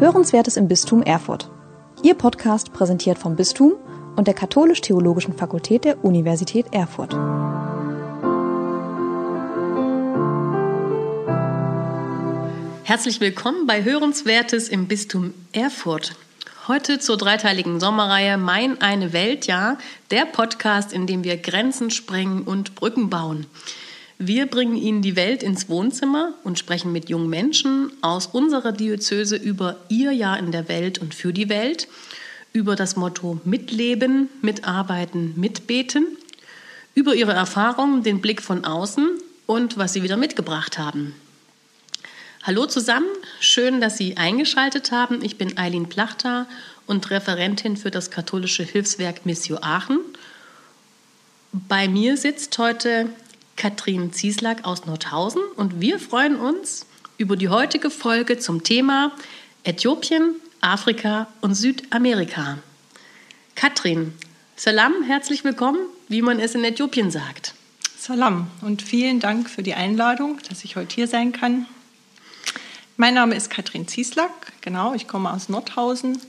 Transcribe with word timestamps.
Hörenswertes 0.00 0.56
im 0.56 0.68
Bistum 0.68 1.02
Erfurt. 1.02 1.50
Ihr 2.04 2.14
Podcast 2.14 2.72
präsentiert 2.72 3.18
vom 3.18 3.34
Bistum 3.34 3.72
und 4.14 4.28
der 4.28 4.34
Katholisch-Theologischen 4.34 5.34
Fakultät 5.34 5.84
der 5.84 6.04
Universität 6.04 6.66
Erfurt. 6.70 7.14
Herzlich 12.84 13.20
willkommen 13.20 13.66
bei 13.66 13.82
Hörenswertes 13.82 14.68
im 14.68 14.86
Bistum 14.86 15.34
Erfurt. 15.50 16.14
Heute 16.68 17.00
zur 17.00 17.16
dreiteiligen 17.16 17.80
Sommerreihe 17.80 18.38
Mein 18.38 18.80
eine 18.80 19.12
Welt, 19.12 19.48
ja, 19.48 19.78
der 20.12 20.26
Podcast, 20.26 20.92
in 20.92 21.08
dem 21.08 21.24
wir 21.24 21.38
Grenzen 21.38 21.90
sprengen 21.90 22.42
und 22.42 22.76
Brücken 22.76 23.10
bauen. 23.10 23.46
Wir 24.20 24.46
bringen 24.46 24.76
Ihnen 24.76 25.00
die 25.00 25.14
Welt 25.14 25.44
ins 25.44 25.68
Wohnzimmer 25.68 26.34
und 26.42 26.58
sprechen 26.58 26.90
mit 26.90 27.08
jungen 27.08 27.30
Menschen 27.30 27.92
aus 28.00 28.26
unserer 28.26 28.72
Diözese 28.72 29.36
über 29.36 29.76
ihr 29.88 30.10
Jahr 30.10 30.40
in 30.40 30.50
der 30.50 30.68
Welt 30.68 30.98
und 30.98 31.14
für 31.14 31.32
die 31.32 31.48
Welt, 31.48 31.86
über 32.52 32.74
das 32.74 32.96
Motto 32.96 33.40
Mitleben, 33.44 34.28
Mitarbeiten, 34.42 35.34
Mitbeten, 35.36 36.04
über 36.94 37.14
ihre 37.14 37.32
Erfahrungen, 37.32 38.02
den 38.02 38.20
Blick 38.20 38.42
von 38.42 38.64
außen 38.64 39.08
und 39.46 39.78
was 39.78 39.92
sie 39.92 40.02
wieder 40.02 40.16
mitgebracht 40.16 40.78
haben. 40.78 41.14
Hallo 42.42 42.66
zusammen, 42.66 43.06
schön, 43.38 43.80
dass 43.80 43.98
Sie 43.98 44.16
eingeschaltet 44.16 44.90
haben. 44.90 45.22
Ich 45.22 45.38
bin 45.38 45.58
Eileen 45.58 45.88
Plachter 45.88 46.48
und 46.86 47.10
Referentin 47.10 47.76
für 47.76 47.92
das 47.92 48.10
katholische 48.10 48.64
Hilfswerk 48.64 49.26
Missio 49.26 49.58
Aachen. 49.60 50.00
Bei 51.52 51.86
mir 51.88 52.16
sitzt 52.16 52.58
heute 52.58 53.10
Katrin 53.58 54.12
Zieslack 54.12 54.64
aus 54.64 54.86
Nordhausen 54.86 55.42
und 55.56 55.80
wir 55.80 55.98
freuen 55.98 56.36
uns 56.36 56.86
über 57.16 57.36
die 57.36 57.48
heutige 57.48 57.90
Folge 57.90 58.38
zum 58.38 58.62
Thema 58.62 59.10
Äthiopien, 59.64 60.36
Afrika 60.60 61.26
und 61.40 61.56
Südamerika. 61.56 62.58
Katrin, 63.56 64.14
Salam, 64.54 65.02
herzlich 65.02 65.42
willkommen, 65.42 65.80
wie 66.06 66.22
man 66.22 66.38
es 66.38 66.54
in 66.54 66.62
Äthiopien 66.62 67.10
sagt. 67.10 67.52
Salam 67.98 68.48
und 68.62 68.80
vielen 68.80 69.18
Dank 69.18 69.50
für 69.50 69.64
die 69.64 69.74
Einladung, 69.74 70.38
dass 70.48 70.62
ich 70.62 70.76
heute 70.76 70.94
hier 70.94 71.08
sein 71.08 71.32
kann. 71.32 71.66
Mein 72.96 73.14
Name 73.14 73.34
ist 73.34 73.50
Katrin 73.50 73.88
Zieslack, 73.88 74.52
genau, 74.60 74.94
ich 74.94 75.08
komme 75.08 75.32
aus 75.32 75.48
Nordhausen 75.48 76.20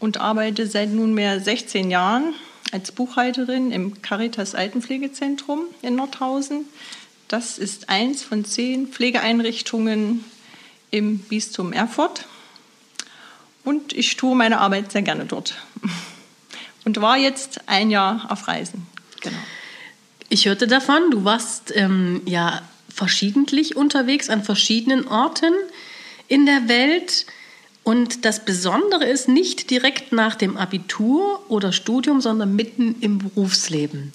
und 0.00 0.22
arbeite 0.22 0.66
seit 0.66 0.88
nunmehr 0.88 1.38
16 1.38 1.90
Jahren 1.90 2.32
als 2.72 2.90
Buchhalterin 2.90 3.70
im 3.70 4.02
Caritas 4.02 4.54
Altenpflegezentrum 4.54 5.66
in 5.82 5.94
Nordhausen. 5.94 6.64
Das 7.28 7.58
ist 7.58 7.88
eins 7.88 8.22
von 8.22 8.44
zehn 8.44 8.88
Pflegeeinrichtungen 8.88 10.24
im 10.90 11.18
Bistum 11.18 11.72
Erfurt. 11.72 12.26
Und 13.64 13.92
ich 13.92 14.16
tue 14.16 14.34
meine 14.34 14.58
Arbeit 14.58 14.90
sehr 14.90 15.02
gerne 15.02 15.26
dort. 15.26 15.54
Und 16.84 17.00
war 17.00 17.16
jetzt 17.16 17.68
ein 17.68 17.90
Jahr 17.90 18.26
auf 18.30 18.48
Reisen. 18.48 18.86
Genau. 19.20 19.38
Ich 20.28 20.46
hörte 20.46 20.66
davon, 20.66 21.10
du 21.10 21.24
warst 21.24 21.72
ähm, 21.76 22.22
ja 22.24 22.62
verschiedentlich 22.88 23.76
unterwegs 23.76 24.30
an 24.30 24.42
verschiedenen 24.42 25.06
Orten 25.06 25.52
in 26.26 26.46
der 26.46 26.68
Welt. 26.68 27.26
Und 27.84 28.24
das 28.24 28.44
Besondere 28.44 29.04
ist 29.06 29.28
nicht 29.28 29.70
direkt 29.70 30.12
nach 30.12 30.36
dem 30.36 30.56
Abitur 30.56 31.42
oder 31.48 31.72
Studium, 31.72 32.20
sondern 32.20 32.54
mitten 32.54 32.96
im 33.00 33.18
Berufsleben. 33.18 34.12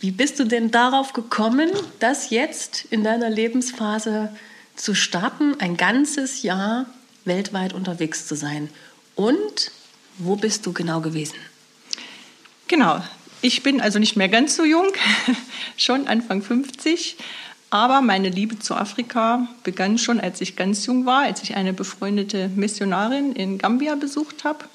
Wie 0.00 0.10
bist 0.10 0.40
du 0.40 0.44
denn 0.44 0.70
darauf 0.70 1.12
gekommen, 1.12 1.70
das 2.00 2.30
jetzt 2.30 2.86
in 2.90 3.04
deiner 3.04 3.30
Lebensphase 3.30 4.34
zu 4.74 4.94
starten, 4.94 5.60
ein 5.60 5.76
ganzes 5.76 6.42
Jahr 6.42 6.86
weltweit 7.24 7.74
unterwegs 7.74 8.26
zu 8.26 8.34
sein? 8.34 8.70
Und 9.14 9.70
wo 10.18 10.36
bist 10.36 10.64
du 10.66 10.72
genau 10.72 11.00
gewesen? 11.00 11.36
Genau, 12.66 13.02
ich 13.42 13.62
bin 13.62 13.80
also 13.80 13.98
nicht 13.98 14.16
mehr 14.16 14.28
ganz 14.28 14.56
so 14.56 14.64
jung, 14.64 14.88
schon 15.76 16.06
Anfang 16.08 16.42
50 16.42 17.16
aber 17.72 18.00
meine 18.02 18.28
Liebe 18.28 18.58
zu 18.58 18.74
Afrika 18.74 19.48
begann 19.64 19.96
schon, 19.96 20.20
als 20.20 20.42
ich 20.42 20.56
ganz 20.56 20.84
jung 20.84 21.06
war, 21.06 21.22
als 21.22 21.42
ich 21.42 21.56
eine 21.56 21.72
befreundete 21.72 22.50
Missionarin 22.54 23.32
in 23.32 23.56
Gambia 23.56 23.94
besucht 23.94 24.44
habe. 24.44 24.66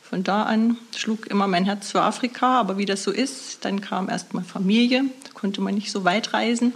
Von 0.00 0.22
da 0.22 0.44
an 0.44 0.76
schlug 0.94 1.26
immer 1.26 1.48
mein 1.48 1.64
Herz 1.64 1.90
für 1.90 2.02
Afrika, 2.02 2.60
aber 2.60 2.78
wie 2.78 2.84
das 2.84 3.02
so 3.02 3.10
ist, 3.10 3.64
dann 3.64 3.80
kam 3.80 4.08
erst 4.08 4.32
mal 4.32 4.44
Familie, 4.44 5.06
da 5.24 5.30
konnte 5.34 5.60
man 5.60 5.74
nicht 5.74 5.90
so 5.90 6.04
weit 6.04 6.34
reisen. 6.34 6.72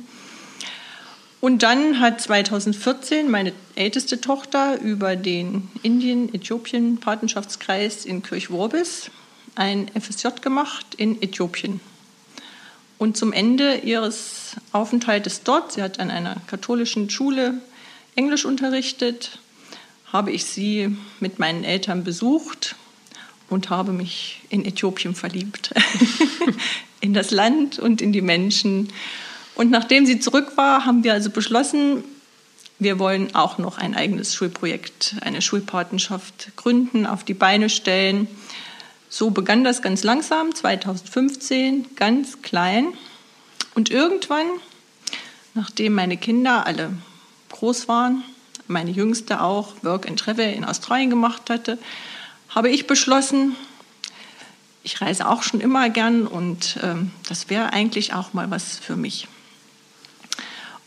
Und 1.40 1.62
dann 1.62 2.00
hat 2.00 2.20
2014 2.20 3.30
meine 3.30 3.52
älteste 3.76 4.20
Tochter 4.20 4.80
über 4.80 5.14
den 5.14 5.68
Indien-Äthiopien-Patenschaftskreis 5.84 8.06
in 8.06 8.24
Kirchworbis 8.24 9.12
ein 9.54 9.88
FSJ 9.96 10.30
gemacht 10.42 10.96
in 10.96 11.22
Äthiopien. 11.22 11.78
Und 13.00 13.16
zum 13.16 13.32
Ende 13.32 13.76
ihres 13.76 14.56
Aufenthaltes 14.72 15.42
dort, 15.42 15.72
sie 15.72 15.82
hat 15.82 15.98
an 16.00 16.10
einer 16.10 16.36
katholischen 16.48 17.08
Schule 17.08 17.54
Englisch 18.14 18.44
unterrichtet, 18.44 19.38
habe 20.12 20.32
ich 20.32 20.44
sie 20.44 20.94
mit 21.18 21.38
meinen 21.38 21.64
Eltern 21.64 22.04
besucht 22.04 22.76
und 23.48 23.70
habe 23.70 23.92
mich 23.92 24.42
in 24.50 24.66
Äthiopien 24.66 25.14
verliebt. 25.14 25.72
in 27.00 27.14
das 27.14 27.30
Land 27.30 27.78
und 27.78 28.02
in 28.02 28.12
die 28.12 28.20
Menschen. 28.20 28.92
Und 29.54 29.70
nachdem 29.70 30.04
sie 30.04 30.20
zurück 30.20 30.58
war, 30.58 30.84
haben 30.84 31.02
wir 31.02 31.14
also 31.14 31.30
beschlossen, 31.30 32.04
wir 32.78 32.98
wollen 32.98 33.34
auch 33.34 33.56
noch 33.56 33.78
ein 33.78 33.94
eigenes 33.94 34.34
Schulprojekt, 34.34 35.16
eine 35.22 35.40
Schulpatenschaft 35.40 36.54
gründen, 36.56 37.06
auf 37.06 37.24
die 37.24 37.32
Beine 37.32 37.70
stellen. 37.70 38.28
So 39.12 39.30
begann 39.30 39.64
das 39.64 39.82
ganz 39.82 40.04
langsam, 40.04 40.54
2015, 40.54 41.96
ganz 41.96 42.42
klein. 42.42 42.94
Und 43.74 43.90
irgendwann, 43.90 44.46
nachdem 45.54 45.94
meine 45.94 46.16
Kinder 46.16 46.64
alle 46.64 46.92
groß 47.50 47.88
waren, 47.88 48.22
meine 48.68 48.92
Jüngste 48.92 49.42
auch 49.42 49.74
Work 49.82 50.08
and 50.08 50.18
Travel 50.18 50.54
in 50.54 50.64
Australien 50.64 51.10
gemacht 51.10 51.50
hatte, 51.50 51.76
habe 52.50 52.70
ich 52.70 52.86
beschlossen, 52.86 53.56
ich 54.84 55.00
reise 55.00 55.28
auch 55.28 55.42
schon 55.42 55.60
immer 55.60 55.90
gern 55.90 56.28
und 56.28 56.78
ähm, 56.80 57.10
das 57.28 57.50
wäre 57.50 57.72
eigentlich 57.72 58.14
auch 58.14 58.32
mal 58.32 58.48
was 58.52 58.78
für 58.78 58.94
mich. 58.94 59.26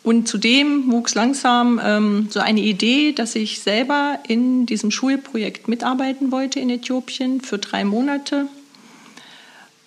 Und 0.04 0.28
zudem 0.28 0.92
wuchs 0.92 1.16
langsam 1.16 1.80
ähm, 1.82 2.28
so 2.30 2.42
eine 2.42 2.60
Idee, 2.60 3.14
dass 3.14 3.36
ich 3.36 3.62
selber 3.62 4.20
in 4.28 4.66
diesem 4.66 4.92
Schulprojekt 4.92 5.70
mitarbeiten 5.70 6.32
wollte 6.32 6.60
in 6.60 6.70
Äthiopien 6.70 7.40
für 7.40 7.58
drei 7.58 7.86
Monate. 7.86 8.48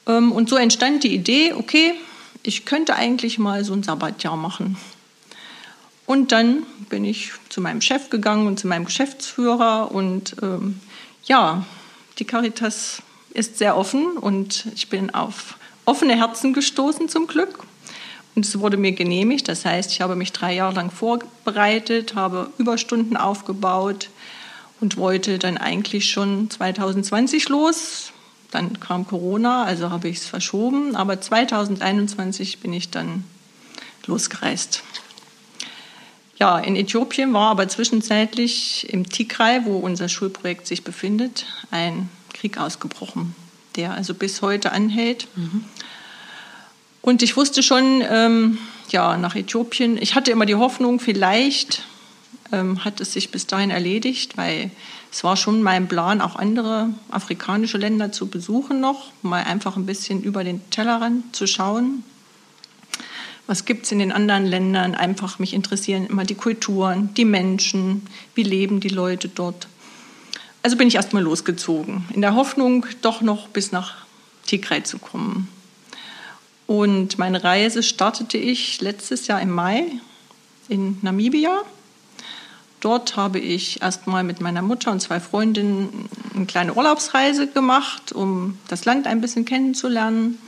Ähm, 0.07 0.33
und 0.33 0.49
so 0.49 0.57
entstand 0.57 1.05
die 1.05 1.15
Idee, 1.15 1.53
okay, 1.53 1.93
ich 2.43 2.65
könnte 2.65 2.97
eigentlich 2.97 3.39
mal 3.39 3.63
so 3.65 3.75
ein 3.75 3.83
Sabbatjahr 3.83 4.37
machen. 4.37 4.79
Und 6.07 6.33
dann 6.33 6.63
bin 6.89 7.05
ich 7.05 7.33
zu 7.49 7.61
meinem 7.61 7.83
Chef 7.83 8.09
gegangen 8.09 8.47
und 8.47 8.59
zu 8.59 8.69
meinem 8.69 8.85
Geschäftsführer 8.85 9.91
und 9.93 10.37
ähm, 10.41 10.81
ja, 11.25 11.67
die 12.19 12.25
Caritas 12.25 13.03
ist 13.35 13.59
sehr 13.59 13.77
offen 13.77 14.17
und 14.17 14.67
ich 14.75 14.89
bin 14.89 15.13
auf 15.13 15.59
offene 15.85 16.17
Herzen 16.17 16.53
gestoßen 16.53 17.09
zum 17.09 17.27
Glück. 17.27 17.65
Und 18.37 18.45
es 18.45 18.61
wurde 18.61 18.77
mir 18.77 18.93
genehmigt. 18.93 19.49
Das 19.49 19.65
heißt, 19.65 19.91
ich 19.91 20.03
habe 20.03 20.15
mich 20.15 20.31
drei 20.31 20.55
Jahre 20.55 20.75
lang 20.75 20.91
vorbereitet, 20.91 22.15
habe 22.15 22.51
Überstunden 22.59 23.17
aufgebaut 23.17 24.11
und 24.79 24.99
wollte 24.99 25.39
dann 25.39 25.57
eigentlich 25.57 26.11
schon 26.11 26.51
2020 26.51 27.49
los. 27.49 28.13
Dann 28.51 28.79
kam 28.79 29.07
Corona, 29.07 29.65
also 29.65 29.91
habe 29.91 30.09
ich 30.09 30.19
es 30.19 30.27
verschoben. 30.27 30.95
Aber 30.95 31.19
2021 31.19 32.61
bin 32.61 32.75
ich 32.75 32.91
dann 32.91 33.25
losgereist. 34.07 34.83
Ja, 36.39 36.59
in 36.59 36.77
Äthiopien 36.77 37.33
war 37.33 37.51
aber 37.51 37.67
zwischenzeitlich 37.69 38.87
im 38.93 39.09
Tigray, 39.09 39.63
wo 39.65 39.79
unser 39.79 40.11
Schulprojekt 40.11 40.67
sich 40.67 40.85
befindet, 40.85 41.47
ein 41.71 42.11
Krieg 42.35 42.59
ausgebrochen, 42.59 43.35
der 43.77 43.95
also 43.95 44.13
bis 44.13 44.43
heute 44.43 44.73
anhält. 44.73 45.29
Mhm. 45.37 45.65
Und 47.07 47.23
ich 47.23 47.37
wusste 47.37 47.63
schon, 47.63 48.03
ähm, 48.11 48.59
ja, 48.89 49.17
nach 49.17 49.37
Äthiopien, 49.37 49.97
ich 49.97 50.17
hatte 50.17 50.33
immer 50.33 50.45
die 50.45 50.57
Hoffnung, 50.57 50.99
vielleicht 50.99 51.85
ähm, 52.51 52.85
hat 52.85 53.01
es 53.01 53.13
sich 53.13 53.31
bis 53.31 53.47
dahin 53.47 53.71
erledigt, 53.71 54.37
weil 54.37 54.73
es 55.13 55.23
war 55.23 55.37
schon 55.37 55.63
mein 55.63 55.87
Plan, 55.87 56.21
auch 56.21 56.35
andere 56.35 56.89
afrikanische 57.09 57.79
Länder 57.79 58.11
zu 58.11 58.27
besuchen 58.27 58.81
noch, 58.81 59.13
mal 59.23 59.45
einfach 59.45 59.77
ein 59.77 59.87
bisschen 59.87 60.21
über 60.21 60.43
den 60.43 60.69
Tellerrand 60.71 61.37
zu 61.37 61.47
schauen. 61.47 62.03
Was 63.47 63.67
gibt 63.67 63.85
es 63.85 63.93
in 63.93 64.01
den 64.01 64.11
anderen 64.11 64.45
Ländern? 64.45 64.97
Einfach 64.97 65.39
mich 65.39 65.55
interessieren 65.55 66.09
immer 66.09 66.25
die 66.25 66.35
Kulturen, 66.35 67.15
die 67.15 67.25
Menschen, 67.25 68.05
wie 68.35 68.43
leben 68.43 68.81
die 68.81 68.89
Leute 68.89 69.29
dort. 69.29 69.69
Also 70.65 70.77
bin 70.77 70.89
ich 70.89 70.97
erstmal 70.97 71.23
losgezogen, 71.23 72.05
in 72.13 72.21
der 72.21 72.35
Hoffnung, 72.35 72.85
doch 73.01 73.21
noch 73.21 73.47
bis 73.47 73.71
nach 73.71 73.95
Tigray 74.45 74.83
zu 74.83 74.99
kommen. 74.99 75.47
Und 76.67 77.19
meine 77.19 77.45
Reise 77.45 77.83
startete 77.83 78.39
ich 78.39 78.81
letztes 78.81 79.27
Jahr 79.27 79.41
im 79.41 79.51
Mai 79.51 79.87
in 80.69 80.99
Namibia. 81.03 81.63
dort 82.81 83.17
habe 83.17 83.39
ich 83.39 83.83
erstmal 83.83 84.25
mit 84.25 84.41
meiner 84.41 84.63
Mutter 84.63 84.93
und 84.93 85.01
zwei 85.01 85.21
Freundinnen 85.21 86.09
eine 86.35 86.47
kleine 86.47 86.75
Urlaubsreise 86.75 87.47
gemacht, 87.47 88.13
um 88.13 88.59
das 88.69 88.85
Land 88.85 89.07
ein 89.07 89.21
bisschen 89.21 89.45
kennenzulernen. 89.45 90.39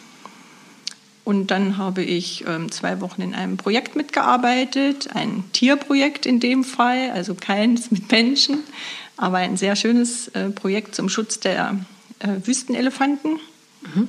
Und 1.25 1.51
dann 1.51 1.77
habe 1.77 2.03
ich 2.03 2.45
ähm, 2.47 2.73
zwei 2.73 3.01
Wochen 3.01 3.21
in 3.21 3.35
einem 3.35 3.57
Projekt 3.57 3.97
mitgearbeitet, 3.97 5.11
ein 5.15 5.45
Tierprojekt 5.53 6.27
in 6.27 6.41
dem 6.41 6.65
Fall, 6.65 7.11
also 7.11 7.35
keins 7.35 7.91
mit 7.91 8.11
Menschen, 8.11 8.61
aber 9.17 9.39
ein 9.39 9.57
sehr 9.57 9.77
schönes 9.77 10.29
äh, 10.29 10.49
Projekt 10.51 10.95
zum 10.95 11.09
Schutz 11.09 11.39
der 11.39 11.79
äh, 12.21 12.29
Wüstenelefanten. 12.45 13.41
Mhm. 13.83 14.09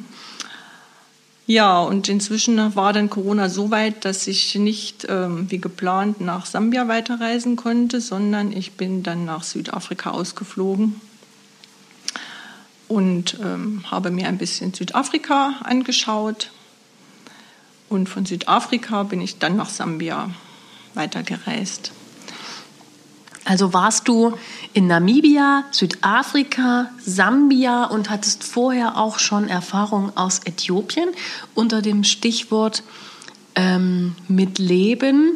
Ja, 1.50 1.82
und 1.82 2.10
inzwischen 2.10 2.76
war 2.76 2.94
dann 2.94 3.10
Corona 3.10 3.50
so 3.50 3.72
weit, 3.72 4.06
dass 4.06 4.28
ich 4.28 4.54
nicht 4.54 5.08
ähm, 5.10 5.50
wie 5.50 5.58
geplant 5.58 6.22
nach 6.22 6.46
Sambia 6.46 6.88
weiterreisen 6.88 7.56
konnte, 7.56 8.02
sondern 8.02 8.52
ich 8.52 8.74
bin 8.74 9.02
dann 9.02 9.26
nach 9.26 9.42
Südafrika 9.42 10.12
ausgeflogen 10.12 11.02
und 12.88 13.40
ähm, 13.44 13.84
habe 13.90 14.12
mir 14.12 14.28
ein 14.28 14.38
bisschen 14.38 14.76
Südafrika 14.76 15.56
angeschaut 15.64 16.52
und 17.90 18.08
von 18.08 18.28
Südafrika 18.28 19.02
bin 19.02 19.20
ich 19.20 19.40
dann 19.40 19.58
nach 19.58 19.72
Sambia 19.72 20.30
weitergereist. 20.94 21.94
Also 23.50 23.74
warst 23.74 24.08
du 24.08 24.38
in 24.74 24.86
Namibia, 24.86 25.64
Südafrika, 25.72 26.92
Sambia 27.04 27.86
und 27.86 28.12
hattest 28.12 28.44
vorher 28.44 28.96
auch 28.96 29.18
schon 29.18 29.48
Erfahrungen 29.48 30.16
aus 30.16 30.42
Äthiopien 30.46 31.10
unter 31.56 31.82
dem 31.82 32.04
Stichwort 32.04 32.84
ähm, 33.56 34.16
mit 34.28 34.60
Leben. 34.60 35.32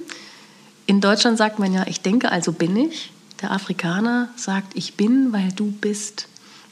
In 0.86 1.02
Deutschland 1.02 1.40
sagt 1.40 1.58
man 1.58 1.74
ja, 1.74 1.88
ich 1.88 2.02
denke, 2.02 2.32
also 2.32 2.52
bin 2.52 2.78
ich. 2.78 3.12
Der 3.42 3.50
Afrikaner 3.50 4.30
sagt, 4.36 4.78
ich 4.78 4.94
bin, 4.94 5.34
weil 5.34 5.52
du 5.52 5.72
bist. 5.72 6.28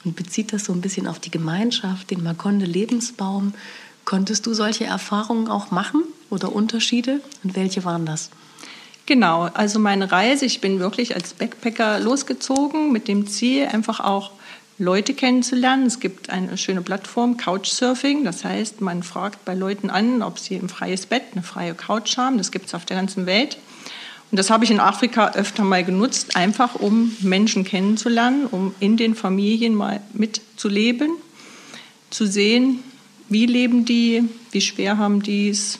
Und 0.05 0.15
bezieht 0.15 0.53
das 0.53 0.65
so 0.65 0.73
ein 0.73 0.81
bisschen 0.81 1.07
auf 1.07 1.17
die 1.17 1.31
Gemeinschaft, 1.31 2.11
den 2.11 2.21
Makonde 2.21 2.67
Lebensbaum. 2.67 3.55
Konntest 4.05 4.45
du 4.45 4.53
solche 4.53 4.85
Erfahrungen 4.85 5.47
auch 5.47 5.71
machen 5.71 6.03
oder 6.29 6.53
Unterschiede? 6.53 7.19
Und 7.43 7.55
welche 7.55 7.83
waren 7.83 8.05
das? 8.05 8.29
Genau, 9.05 9.49
also 9.53 9.79
meine 9.79 10.11
Reise, 10.11 10.45
ich 10.45 10.61
bin 10.61 10.79
wirklich 10.79 11.15
als 11.15 11.33
Backpacker 11.33 11.99
losgezogen 11.99 12.91
mit 12.91 13.07
dem 13.07 13.27
Ziel, 13.27 13.65
einfach 13.65 13.99
auch 13.99 14.31
Leute 14.77 15.13
kennenzulernen. 15.13 15.85
Es 15.85 15.99
gibt 15.99 16.29
eine 16.29 16.57
schöne 16.57 16.81
Plattform, 16.81 17.37
Couchsurfing. 17.37 18.23
Das 18.23 18.43
heißt, 18.43 18.81
man 18.81 19.03
fragt 19.03 19.45
bei 19.45 19.53
Leuten 19.53 19.89
an, 19.89 20.23
ob 20.23 20.39
sie 20.39 20.55
ein 20.55 20.69
freies 20.69 21.05
Bett, 21.05 21.23
eine 21.33 21.43
freie 21.43 21.75
Couch 21.75 22.17
haben. 22.17 22.37
Das 22.37 22.51
gibt 22.51 22.67
es 22.67 22.73
auf 22.73 22.85
der 22.85 22.97
ganzen 22.97 23.25
Welt. 23.25 23.57
Und 24.31 24.37
das 24.37 24.49
habe 24.49 24.63
ich 24.63 24.71
in 24.71 24.79
Afrika 24.79 25.33
öfter 25.33 25.63
mal 25.63 25.83
genutzt, 25.83 26.35
einfach 26.35 26.75
um 26.75 27.15
Menschen 27.19 27.63
kennenzulernen, 27.63 28.47
um 28.47 28.73
in 28.79 28.97
den 28.97 29.13
Familien 29.13 29.75
mal 29.75 30.01
mitzuleben, 30.13 31.11
zu 32.09 32.25
sehen, 32.25 32.79
wie 33.29 33.45
leben 33.45 33.85
die? 33.85 34.23
Wie 34.51 34.61
schwer 34.61 34.97
haben 34.97 35.21
die 35.21 35.49
es? 35.49 35.79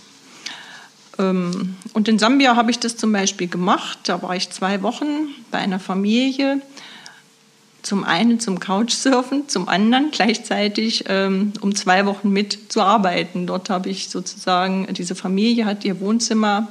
Ähm, 1.22 1.76
und 1.94 2.08
in 2.08 2.20
Sambia 2.20 2.56
habe 2.56 2.72
ich 2.72 2.80
das 2.80 2.98
zum 2.98 3.12
Beispiel 3.12 3.48
gemacht. 3.48 4.00
Da 4.04 4.22
war 4.22 4.36
ich 4.36 4.50
zwei 4.50 4.82
Wochen 4.82 5.30
bei 5.52 5.60
einer 5.60 5.80
Familie. 5.80 6.62
Zum 7.84 8.04
einen 8.04 8.40
zum 8.40 8.60
Couchsurfen, 8.60 9.50
zum 9.50 9.68
anderen 9.68 10.12
gleichzeitig 10.12 11.06
ähm, 11.08 11.54
um 11.62 11.74
zwei 11.74 12.06
Wochen 12.06 12.30
mit 12.30 12.72
zu 12.72 12.82
arbeiten. 12.82 13.48
Dort 13.48 13.70
habe 13.70 13.90
ich 13.90 14.10
sozusagen, 14.10 14.88
diese 14.94 15.16
Familie 15.16 15.66
hat 15.66 15.84
ihr 15.84 16.00
Wohnzimmer 16.00 16.68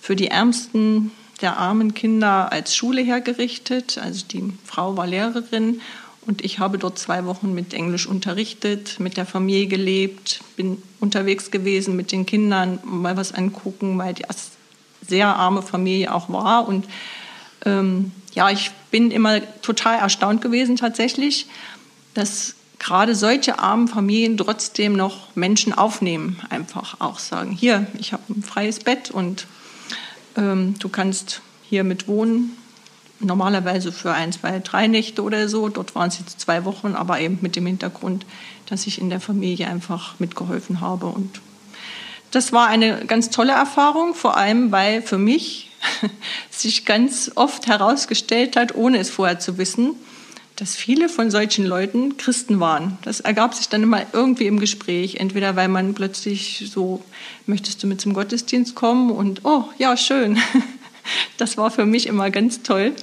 für 0.00 0.16
die 0.16 0.28
Ärmsten 0.28 1.10
der 1.42 1.58
armen 1.58 1.92
Kinder 1.92 2.50
als 2.52 2.74
Schule 2.74 3.02
hergerichtet. 3.02 3.98
Also 3.98 4.24
die 4.26 4.52
Frau 4.64 4.96
war 4.96 5.06
Lehrerin 5.06 5.80
und 6.26 6.44
ich 6.44 6.58
habe 6.58 6.78
dort 6.78 6.98
zwei 6.98 7.24
Wochen 7.24 7.54
mit 7.54 7.72
Englisch 7.72 8.06
unterrichtet, 8.06 8.98
mit 8.98 9.16
der 9.16 9.26
Familie 9.26 9.68
gelebt, 9.68 10.40
bin 10.56 10.82
unterwegs 10.98 11.50
gewesen 11.50 11.94
mit 11.94 12.10
den 12.10 12.26
Kindern, 12.26 12.80
mal 12.84 13.16
was 13.16 13.32
angucken, 13.32 13.96
weil 13.98 14.14
die 14.14 14.24
sehr 15.06 15.28
arme 15.28 15.62
Familie 15.62 16.12
auch 16.12 16.28
war. 16.28 16.66
Und 16.66 16.86
ähm, 17.64 18.10
ja, 18.34 18.50
ich 18.50 18.72
bin 18.90 19.12
immer 19.12 19.40
total 19.62 19.98
erstaunt 19.98 20.42
gewesen 20.42 20.76
tatsächlich, 20.76 21.46
dass 22.14 22.56
gerade 22.78 23.14
solche 23.14 23.60
armen 23.60 23.86
Familien 23.86 24.36
trotzdem 24.36 24.94
noch 24.94 25.34
Menschen 25.36 25.72
aufnehmen, 25.72 26.40
einfach 26.50 27.00
auch 27.00 27.20
sagen, 27.20 27.52
hier, 27.52 27.86
ich 27.98 28.12
habe 28.12 28.22
ein 28.30 28.42
freies 28.42 28.80
Bett 28.80 29.10
und 29.10 29.46
ähm, 30.36 30.74
du 30.78 30.88
kannst 30.88 31.40
hier 31.62 31.84
mit 31.84 32.08
wohnen 32.08 32.56
normalerweise 33.20 33.92
für 33.92 34.12
ein, 34.12 34.32
zwei, 34.32 34.58
drei 34.60 34.86
Nächte 34.86 35.22
oder 35.22 35.48
so. 35.48 35.68
Dort 35.68 35.94
waren 35.94 36.08
es 36.08 36.18
jetzt 36.18 36.40
zwei 36.40 36.64
Wochen, 36.64 36.94
aber 36.94 37.20
eben 37.20 37.38
mit 37.40 37.56
dem 37.56 37.66
Hintergrund, 37.66 38.26
dass 38.66 38.86
ich 38.86 39.00
in 39.00 39.10
der 39.10 39.20
Familie 39.20 39.68
einfach 39.68 40.18
mitgeholfen 40.18 40.80
habe. 40.80 41.06
Und 41.06 41.40
das 42.30 42.52
war 42.52 42.66
eine 42.68 43.04
ganz 43.06 43.30
tolle 43.30 43.52
Erfahrung, 43.52 44.14
vor 44.14 44.36
allem 44.36 44.72
weil 44.72 45.02
für 45.02 45.18
mich 45.18 45.70
sich 46.50 46.84
ganz 46.84 47.32
oft 47.34 47.66
herausgestellt 47.66 48.56
hat, 48.56 48.74
ohne 48.74 48.98
es 48.98 49.10
vorher 49.10 49.38
zu 49.38 49.58
wissen, 49.58 49.94
dass 50.56 50.74
viele 50.74 51.08
von 51.08 51.30
solchen 51.30 51.66
Leuten 51.66 52.16
Christen 52.16 52.60
waren. 52.60 52.98
Das 53.02 53.20
ergab 53.20 53.54
sich 53.54 53.68
dann 53.68 53.82
immer 53.82 54.02
irgendwie 54.12 54.46
im 54.46 54.58
Gespräch, 54.58 55.16
entweder 55.16 55.54
weil 55.54 55.68
man 55.68 55.94
plötzlich 55.94 56.70
so, 56.72 57.02
möchtest 57.44 57.82
du 57.82 57.86
mit 57.86 58.00
zum 58.00 58.14
Gottesdienst 58.14 58.74
kommen 58.74 59.10
und, 59.10 59.44
oh, 59.44 59.64
ja, 59.78 59.96
schön. 59.96 60.38
Das 61.36 61.56
war 61.56 61.70
für 61.70 61.86
mich 61.86 62.06
immer 62.06 62.30
ganz 62.30 62.62
toll. 62.62 62.94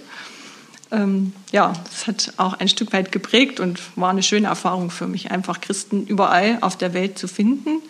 Ähm, 0.91 1.33
ja, 1.51 1.73
das 1.85 2.07
hat 2.07 2.33
auch 2.37 2.53
ein 2.53 2.67
Stück 2.67 2.93
weit 2.93 3.11
geprägt 3.11 3.59
und 3.59 3.79
war 3.95 4.11
eine 4.11 4.23
schöne 4.23 4.47
Erfahrung 4.47 4.91
für 4.91 5.07
mich, 5.07 5.31
einfach 5.31 5.59
Christen 5.59 6.05
überall 6.05 6.59
auf 6.61 6.77
der 6.77 6.93
Welt 6.93 7.17
zu 7.17 7.27
finden, 7.27 7.81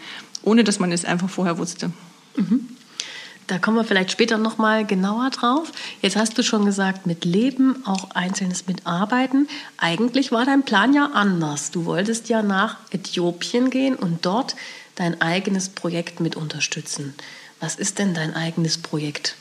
ohne 0.41 0.63
dass 0.63 0.79
man 0.79 0.91
es 0.91 1.03
einfach 1.03 1.29
vorher 1.29 1.57
wusste. 1.57 1.91
Mhm. 2.37 2.69
Da 3.47 3.59
kommen 3.59 3.75
wir 3.75 3.83
vielleicht 3.83 4.11
später 4.11 4.37
noch 4.37 4.57
mal 4.57 4.85
genauer 4.85 5.29
drauf. 5.29 5.71
Jetzt 6.01 6.15
hast 6.15 6.37
du 6.37 6.43
schon 6.43 6.65
gesagt, 6.65 7.05
mit 7.05 7.25
Leben, 7.25 7.85
auch 7.85 8.11
Einzelnes 8.11 8.67
mit 8.67 8.87
Arbeiten. 8.87 9.49
Eigentlich 9.77 10.31
war 10.31 10.45
dein 10.45 10.63
Plan 10.63 10.93
ja 10.93 11.07
anders. 11.13 11.71
Du 11.71 11.83
wolltest 11.83 12.29
ja 12.29 12.41
nach 12.41 12.77
Äthiopien 12.91 13.69
gehen 13.69 13.95
und 13.95 14.25
dort 14.25 14.55
dein 14.95 15.19
eigenes 15.21 15.67
Projekt 15.67 16.21
mit 16.21 16.37
unterstützen. 16.37 17.15
Was 17.59 17.75
ist 17.75 17.99
denn 17.99 18.13
dein 18.13 18.33
eigenes 18.33 18.77
Projekt? 18.77 19.35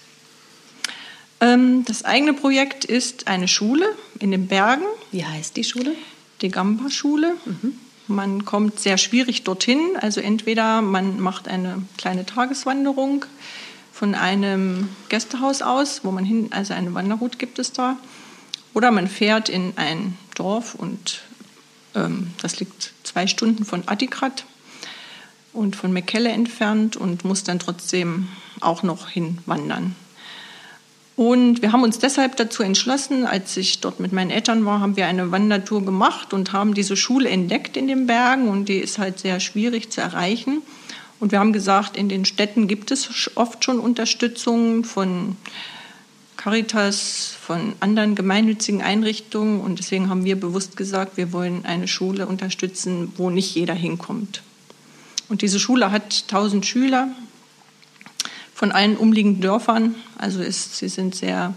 Ähm, 1.42 1.84
das 1.84 2.04
eigene 2.04 2.32
Projekt 2.32 2.84
ist 2.84 3.26
eine 3.26 3.48
Schule 3.48 3.86
in 4.20 4.30
den 4.30 4.46
Bergen. 4.46 4.84
Wie 5.10 5.24
heißt 5.24 5.56
die 5.56 5.64
Schule? 5.64 5.92
Die 6.40 6.48
Gamba-Schule. 6.48 7.34
Mhm. 7.44 7.72
Man 8.06 8.44
kommt 8.44 8.78
sehr 8.78 8.96
schwierig 8.96 9.42
dorthin. 9.42 9.96
Also 10.00 10.20
entweder 10.20 10.80
man 10.82 11.20
macht 11.20 11.48
eine 11.48 11.82
kleine 11.98 12.24
Tageswanderung 12.24 13.24
von 13.92 14.14
einem 14.14 14.88
Gästehaus 15.08 15.62
aus, 15.62 16.04
wo 16.04 16.12
man 16.12 16.24
hin, 16.24 16.48
also 16.50 16.74
eine 16.74 16.94
Wanderroute 16.94 17.38
gibt 17.38 17.58
es 17.58 17.72
da, 17.72 17.96
oder 18.74 18.90
man 18.90 19.06
fährt 19.06 19.48
in 19.48 19.74
ein 19.76 20.16
Dorf 20.34 20.74
und 20.74 21.20
ähm, 21.94 22.32
das 22.40 22.58
liegt 22.58 22.92
zwei 23.04 23.26
Stunden 23.26 23.64
von 23.64 23.86
Adigrat 23.86 24.44
und 25.52 25.76
von 25.76 25.92
Mekelle 25.92 26.30
entfernt 26.30 26.96
und 26.96 27.24
muss 27.24 27.44
dann 27.44 27.58
trotzdem 27.58 28.28
auch 28.60 28.82
noch 28.82 29.08
hinwandern. 29.08 29.94
Und 31.22 31.62
wir 31.62 31.70
haben 31.70 31.84
uns 31.84 32.00
deshalb 32.00 32.34
dazu 32.34 32.64
entschlossen, 32.64 33.26
als 33.26 33.56
ich 33.56 33.78
dort 33.78 34.00
mit 34.00 34.12
meinen 34.12 34.30
Eltern 34.30 34.64
war, 34.64 34.80
haben 34.80 34.96
wir 34.96 35.06
eine 35.06 35.30
Wandertour 35.30 35.84
gemacht 35.84 36.34
und 36.34 36.52
haben 36.52 36.74
diese 36.74 36.96
Schule 36.96 37.28
entdeckt 37.28 37.76
in 37.76 37.86
den 37.86 38.08
Bergen 38.08 38.48
und 38.48 38.68
die 38.68 38.78
ist 38.78 38.98
halt 38.98 39.20
sehr 39.20 39.38
schwierig 39.38 39.90
zu 39.90 40.00
erreichen. 40.00 40.62
Und 41.20 41.30
wir 41.30 41.38
haben 41.38 41.52
gesagt, 41.52 41.96
in 41.96 42.08
den 42.08 42.24
Städten 42.24 42.66
gibt 42.66 42.90
es 42.90 43.30
oft 43.36 43.62
schon 43.62 43.78
Unterstützung 43.78 44.82
von 44.82 45.36
Caritas, 46.36 47.36
von 47.40 47.74
anderen 47.78 48.16
gemeinnützigen 48.16 48.82
Einrichtungen 48.82 49.60
und 49.60 49.78
deswegen 49.78 50.10
haben 50.10 50.24
wir 50.24 50.34
bewusst 50.34 50.76
gesagt, 50.76 51.16
wir 51.16 51.32
wollen 51.32 51.64
eine 51.64 51.86
Schule 51.86 52.26
unterstützen, 52.26 53.12
wo 53.16 53.30
nicht 53.30 53.54
jeder 53.54 53.74
hinkommt. 53.74 54.42
Und 55.28 55.42
diese 55.42 55.60
Schule 55.60 55.92
hat 55.92 56.24
1000 56.26 56.66
Schüler, 56.66 57.10
von 58.62 58.70
allen 58.70 58.96
umliegenden 58.96 59.42
Dörfern. 59.42 59.96
Also 60.18 60.40
ist, 60.40 60.76
sie 60.76 60.88
sind 60.88 61.16
sehr 61.16 61.52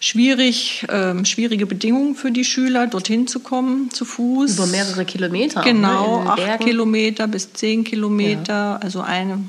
schwierig, 0.00 0.84
äh, 0.88 1.24
schwierige 1.24 1.66
Bedingungen 1.66 2.16
für 2.16 2.32
die 2.32 2.44
Schüler, 2.44 2.88
dorthin 2.88 3.28
zu 3.28 3.38
kommen, 3.38 3.92
zu 3.92 4.04
Fuß. 4.04 4.54
Über 4.54 4.66
mehrere 4.66 5.04
Kilometer. 5.04 5.62
Genau, 5.62 6.24
ne, 6.24 6.30
acht 6.30 6.64
Kilometer 6.64 7.28
bis 7.28 7.52
zehn 7.52 7.84
Kilometer. 7.84 8.52
Ja. 8.52 8.76
Also 8.78 9.02
eine, 9.02 9.44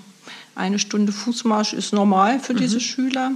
eine 0.54 0.78
Stunde 0.78 1.12
Fußmarsch 1.12 1.74
ist 1.74 1.94
normal 1.94 2.40
für 2.40 2.54
mhm. 2.54 2.58
diese 2.58 2.80
Schüler. 2.80 3.32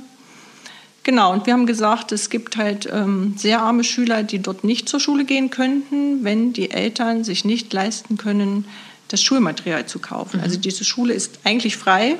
Genau, 1.02 1.34
und 1.34 1.48
wir 1.48 1.54
haben 1.54 1.66
gesagt, 1.66 2.12
es 2.12 2.30
gibt 2.30 2.58
halt 2.58 2.88
ähm, 2.94 3.34
sehr 3.38 3.64
arme 3.64 3.84
Schüler, 3.84 4.22
die 4.22 4.38
dort 4.38 4.64
nicht 4.64 4.88
zur 4.88 5.00
Schule 5.00 5.26
gehen 5.26 5.50
könnten, 5.50 6.24
wenn 6.24 6.54
die 6.54 6.70
Eltern 6.70 7.24
sich 7.24 7.44
nicht 7.44 7.74
leisten 7.74 8.20
können, 8.20 8.66
das 9.08 9.24
Schulmaterial 9.24 9.88
zu 9.88 9.98
kaufen. 9.98 10.38
Mhm. 10.38 10.44
Also 10.44 10.60
diese 10.60 10.86
Schule 10.86 11.16
ist 11.16 11.40
eigentlich 11.44 11.76
frei, 11.76 12.18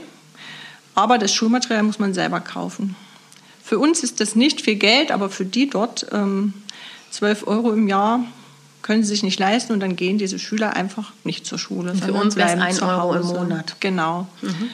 aber 0.96 1.18
das 1.18 1.34
Schulmaterial 1.34 1.84
muss 1.84 2.00
man 2.00 2.14
selber 2.14 2.40
kaufen. 2.40 2.96
Für 3.64 3.80
uns 3.80 4.04
ist 4.04 4.20
das 4.22 4.36
nicht 4.36 4.62
viel 4.62 4.76
Geld, 4.76 5.12
aber 5.12 5.30
für 5.30 5.46
die 5.46 5.70
dort 5.70 6.08
ähm, 6.12 6.54
12 7.12 7.48
Euro 7.48 7.72
im 7.72 7.88
Jahr 7.88 8.22
können 8.82 9.04
sie 9.04 9.10
sich 9.10 9.24
nicht 9.24 9.40
leisten 9.40 9.74
und 9.74 9.80
dann 9.80 9.96
gehen 9.96 10.18
diese 10.18 10.38
Schüler 10.38 10.76
einfach 10.76 11.12
nicht 11.24 11.46
zur 11.46 11.58
Schule. 11.58 11.96
Für 11.96 12.14
uns 12.14 12.36
es 12.36 12.44
ein 12.44 12.80
Euro 12.82 13.16
im 13.16 13.26
Monat. 13.26 13.78
Genau. 13.80 14.28
Mhm. 14.42 14.70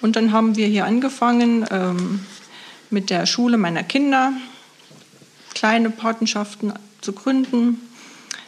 Und 0.00 0.16
dann 0.16 0.32
haben 0.32 0.56
wir 0.56 0.66
hier 0.66 0.84
angefangen 0.84 1.64
ähm, 1.70 2.26
mit 2.90 3.08
der 3.08 3.24
Schule 3.26 3.56
meiner 3.56 3.84
Kinder, 3.84 4.32
kleine 5.54 5.90
Patenschaften 5.90 6.72
zu 7.00 7.12
gründen. 7.12 7.80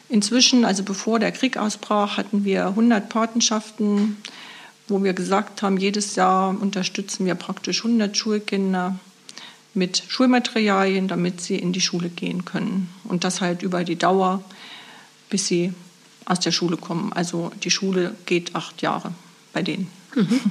Inzwischen, 0.09 0.65
also 0.65 0.83
bevor 0.83 1.21
der 1.21 1.31
Krieg 1.31 1.57
ausbrach, 1.57 2.17
hatten 2.17 2.45
wir 2.45 2.67
100 2.67 3.09
Patenschaften, 3.09 4.17
wo 4.89 5.03
wir 5.03 5.13
gesagt 5.13 5.63
haben, 5.63 5.77
jedes 5.77 6.17
Jahr 6.17 6.51
unterstützen 6.61 7.27
wir 7.27 7.35
praktisch 7.35 7.85
100 7.85 8.17
Schulkinder 8.17 8.99
mit 9.73 10.03
Schulmaterialien, 10.09 11.09
damit 11.09 11.41
sie 11.41 11.57
in 11.57 11.73
die 11.73 11.81
Schule 11.81 12.09
gehen 12.09 12.45
können. 12.45 12.89
Und 13.05 13.25
das 13.25 13.41
halt 13.41 13.63
über 13.63 13.83
die 13.85 13.97
Dauer 13.97 14.45
bis 15.35 15.49
sie 15.49 15.73
aus 16.27 16.39
der 16.39 16.53
Schule 16.53 16.77
kommen. 16.77 17.13
Also 17.13 17.51
die 17.65 17.71
Schule 17.73 18.15
geht 18.25 18.55
acht 18.55 18.83
Jahre 18.83 19.13
bei 19.53 19.63
denen. 19.63 19.91
Mhm. 20.15 20.41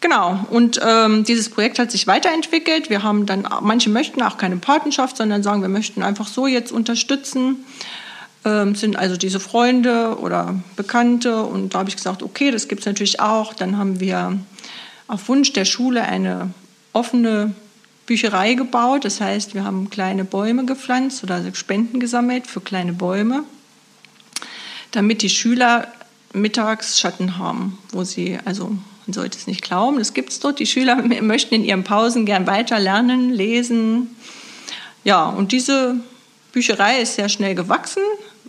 Genau, 0.00 0.46
und 0.50 0.78
ähm, 0.80 1.24
dieses 1.24 1.48
Projekt 1.48 1.80
hat 1.80 1.90
sich 1.90 2.06
weiterentwickelt. 2.06 2.88
Wir 2.88 3.02
haben 3.02 3.26
dann, 3.26 3.48
manche 3.62 3.90
möchten 3.90 4.22
auch 4.22 4.38
keine 4.38 4.56
Patenschaft, 4.56 5.16
sondern 5.16 5.42
sagen, 5.42 5.60
wir 5.60 5.68
möchten 5.68 6.04
einfach 6.04 6.28
so 6.28 6.46
jetzt 6.46 6.70
unterstützen. 6.70 7.64
Ähm, 8.48 8.74
sind 8.74 8.96
also 8.96 9.16
diese 9.16 9.40
Freunde 9.40 10.18
oder 10.18 10.60
Bekannte. 10.76 11.42
Und 11.42 11.74
da 11.74 11.80
habe 11.80 11.88
ich 11.88 11.96
gesagt, 11.96 12.22
okay, 12.22 12.50
das 12.50 12.68
gibt 12.68 12.80
es 12.80 12.86
natürlich 12.86 13.20
auch. 13.20 13.54
Dann 13.54 13.76
haben 13.76 14.00
wir 14.00 14.38
auf 15.06 15.28
Wunsch 15.28 15.52
der 15.52 15.64
Schule 15.64 16.02
eine 16.02 16.50
offene 16.92 17.54
Bücherei 18.06 18.54
gebaut. 18.54 19.04
Das 19.04 19.20
heißt, 19.20 19.54
wir 19.54 19.64
haben 19.64 19.90
kleine 19.90 20.24
Bäume 20.24 20.64
gepflanzt 20.64 21.22
oder 21.22 21.42
Spenden 21.54 22.00
gesammelt 22.00 22.46
für 22.46 22.60
kleine 22.60 22.92
Bäume 22.92 23.44
damit 24.90 25.22
die 25.22 25.28
Schüler 25.28 25.88
mittags 26.32 27.00
Schatten 27.00 27.38
haben, 27.38 27.78
wo 27.92 28.04
sie, 28.04 28.38
also 28.44 28.68
man 29.06 29.12
sollte 29.12 29.38
es 29.38 29.46
nicht 29.46 29.62
glauben, 29.62 29.98
das 29.98 30.14
gibt 30.14 30.30
es 30.30 30.40
dort. 30.40 30.58
Die 30.58 30.66
Schüler 30.66 30.96
möchten 31.22 31.54
in 31.54 31.64
ihren 31.64 31.84
Pausen 31.84 32.26
gern 32.26 32.46
weiter 32.46 32.78
lernen, 32.78 33.30
lesen. 33.30 34.16
Ja, 35.04 35.26
und 35.26 35.52
diese 35.52 35.96
Bücherei 36.52 37.00
ist 37.00 37.14
sehr 37.14 37.28
schnell 37.28 37.54
gewachsen. 37.54 38.02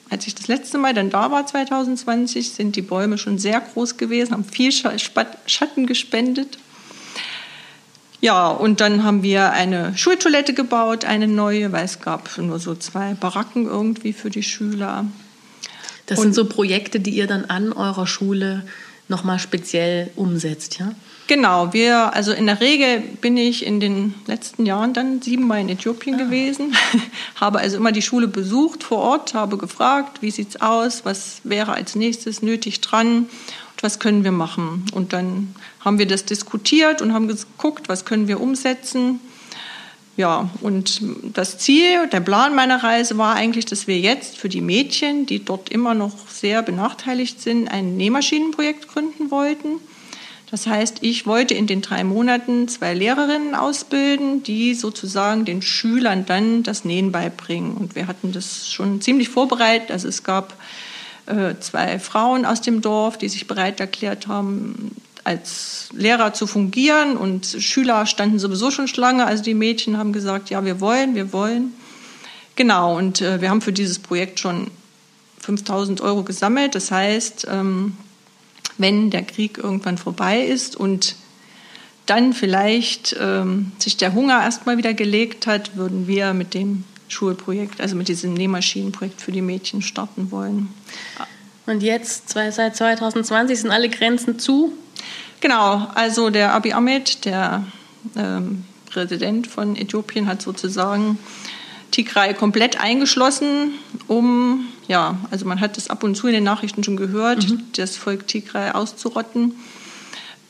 Als 0.09 0.25
ich 0.25 0.33
das 0.33 0.47
letzte 0.47 0.77
Mal 0.77 0.93
dann 0.93 1.09
da 1.09 1.31
war, 1.31 1.45
2020, 1.45 2.51
sind 2.51 2.75
die 2.75 2.81
Bäume 2.81 3.17
schon 3.17 3.37
sehr 3.37 3.61
groß 3.61 3.97
gewesen, 3.97 4.33
haben 4.33 4.43
viel 4.43 4.71
Schatten 4.71 5.85
gespendet. 5.85 6.57
Ja, 8.21 8.49
und 8.49 8.81
dann 8.81 9.03
haben 9.03 9.23
wir 9.23 9.51
eine 9.51 9.97
Schultoilette 9.97 10.53
gebaut, 10.53 11.05
eine 11.05 11.27
neue, 11.27 11.71
weil 11.71 11.85
es 11.85 12.01
gab 12.01 12.37
nur 12.37 12.59
so 12.59 12.75
zwei 12.75 13.13
Baracken 13.13 13.65
irgendwie 13.65 14.11
für 14.11 14.29
die 14.29 14.43
Schüler. 14.43 15.05
Das 16.05 16.17
und 16.17 16.23
sind 16.23 16.33
so 16.33 16.45
Projekte, 16.45 16.99
die 16.99 17.11
ihr 17.11 17.27
dann 17.27 17.45
an 17.45 17.71
eurer 17.71 18.07
Schule 18.07 18.65
nochmal 19.07 19.39
speziell 19.39 20.09
umsetzt, 20.15 20.79
ja? 20.79 20.91
Genau, 21.29 21.73
wir, 21.73 22.15
also 22.15 22.31
in 22.31 22.47
der 22.47 22.59
Regel 22.59 23.01
bin 23.01 23.37
ich 23.37 23.63
in 23.63 23.79
den 23.79 24.15
letzten 24.25 24.65
Jahren 24.65 24.93
dann 24.93 25.21
siebenmal 25.21 25.61
in 25.61 25.69
Äthiopien 25.69 26.15
ah. 26.15 26.23
gewesen, 26.23 26.75
habe 27.35 27.59
also 27.59 27.77
immer 27.77 27.91
die 27.91 28.01
Schule 28.01 28.27
besucht 28.27 28.81
vor 28.81 28.97
Ort, 28.97 29.35
habe 29.35 29.57
gefragt, 29.57 30.23
wie 30.23 30.31
sieht's 30.31 30.59
aus, 30.59 31.05
was 31.05 31.41
wäre 31.43 31.73
als 31.73 31.93
nächstes 31.93 32.41
nötig 32.41 32.81
dran 32.81 33.17
und 33.17 33.83
was 33.83 33.99
können 33.99 34.23
wir 34.23 34.31
machen. 34.31 34.87
Und 34.95 35.13
dann 35.13 35.53
haben 35.81 35.99
wir 35.99 36.07
das 36.07 36.25
diskutiert 36.25 36.99
und 37.03 37.13
haben 37.13 37.27
geguckt, 37.27 37.89
was 37.89 38.05
können 38.05 38.27
wir 38.27 38.41
umsetzen. 38.41 39.19
Ja, 40.17 40.49
und 40.61 40.99
das 41.35 41.59
Ziel, 41.59 42.07
der 42.11 42.21
Plan 42.21 42.55
meiner 42.55 42.83
Reise 42.83 43.19
war 43.19 43.35
eigentlich, 43.35 43.65
dass 43.65 43.85
wir 43.85 43.99
jetzt 43.99 44.35
für 44.35 44.49
die 44.49 44.61
Mädchen, 44.61 45.27
die 45.27 45.45
dort 45.45 45.69
immer 45.69 45.93
noch 45.93 46.27
sehr 46.27 46.63
benachteiligt 46.63 47.39
sind, 47.39 47.67
ein 47.67 47.97
Nähmaschinenprojekt 47.97 48.87
gründen 48.87 49.29
wollten. 49.29 49.79
Das 50.51 50.65
heißt, 50.65 50.97
ich 51.01 51.27
wollte 51.27 51.53
in 51.53 51.67
den 51.67 51.81
drei 51.81 52.03
Monaten 52.03 52.67
zwei 52.67 52.93
Lehrerinnen 52.95 53.53
ausbilden, 53.53 54.41
die 54.41 54.73
sozusagen 54.73 55.45
den 55.45 55.61
Schülern 55.61 56.25
dann 56.25 56.63
das 56.63 56.85
Nähen 56.85 57.11
beibringen. 57.11 57.73
Und 57.77 57.95
wir 57.95 58.07
hatten 58.07 58.31
das 58.31 58.67
schon 58.67 58.99
ziemlich 58.99 59.29
vorbereitet. 59.29 59.91
Also 59.91 60.07
es 60.07 60.23
gab 60.23 60.55
äh, 61.27 61.53
zwei 61.59 61.99
Frauen 61.99 62.45
aus 62.45 62.61
dem 62.61 62.81
Dorf, 62.81 63.17
die 63.19 63.29
sich 63.29 63.45
bereit 63.45 63.79
erklärt 63.79 64.27
haben, 64.27 64.95
als 65.23 65.89
Lehrer 65.93 66.33
zu 66.33 66.47
fungieren 66.47 67.15
und 67.15 67.45
Schüler 67.45 68.07
standen 68.07 68.39
sowieso 68.39 68.71
schon 68.71 68.87
Schlange. 68.87 69.25
Also 69.25 69.43
die 69.43 69.53
Mädchen 69.53 69.97
haben 69.97 70.13
gesagt, 70.13 70.49
ja, 70.49 70.65
wir 70.65 70.81
wollen, 70.81 71.13
wir 71.13 71.31
wollen. 71.31 71.73
Genau, 72.55 72.97
und 72.97 73.21
äh, 73.21 73.39
wir 73.39 73.51
haben 73.51 73.61
für 73.61 73.73
dieses 73.73 73.99
Projekt 73.99 74.39
schon 74.39 74.71
5000 75.41 76.01
Euro 76.01 76.23
gesammelt. 76.23 76.73
Das 76.73 76.89
heißt, 76.89 77.47
ähm, 77.49 77.95
wenn 78.79 79.11
der 79.11 79.23
Krieg 79.23 79.59
irgendwann 79.59 79.97
vorbei 79.97 80.41
ist 80.41 80.75
und 80.75 81.15
dann 82.07 82.33
vielleicht 82.33 83.15
ähm, 83.19 83.71
sich 83.77 83.97
der 83.97 84.13
Hunger 84.15 84.41
erstmal 84.41 84.77
wieder 84.77 84.95
gelegt 84.95 85.45
hat, 85.45 85.75
würden 85.75 86.07
wir 86.07 86.33
mit 86.33 86.55
dem 86.55 86.83
Schulprojekt, 87.07 87.81
also 87.81 87.95
mit 87.95 88.07
diesem 88.07 88.33
Nähmaschinenprojekt 88.33 89.21
für 89.21 89.31
die 89.31 89.41
Mädchen 89.41 89.83
starten 89.83 90.31
wollen. 90.31 90.69
Und 91.67 91.83
jetzt, 91.83 92.29
seit 92.29 92.75
2020, 92.75 93.59
sind 93.59 93.69
alle 93.69 93.89
Grenzen 93.89 94.39
zu. 94.39 94.73
Genau, 95.39 95.87
also 95.93 96.31
der 96.31 96.53
Abiy 96.53 96.73
Ahmed, 96.73 97.25
der 97.25 97.65
ähm, 98.15 98.65
Präsident 98.89 99.45
von 99.45 99.75
Äthiopien, 99.75 100.27
hat 100.27 100.41
sozusagen 100.41 101.19
Tigray 101.91 102.33
komplett 102.33 102.79
eingeschlossen, 102.79 103.73
um, 104.07 104.67
ja, 104.89 105.19
also 105.29 105.45
man 105.45 105.61
hat 105.61 105.77
das 105.77 105.89
ab 105.89 106.03
und 106.03 106.15
zu 106.15 106.27
in 106.27 106.33
den 106.33 106.43
Nachrichten 106.43 106.83
schon 106.83 106.97
gehört, 106.97 107.47
mhm. 107.47 107.61
das 107.75 107.95
Volk 107.95 108.27
Tigray 108.27 108.71
auszurotten. 108.71 109.53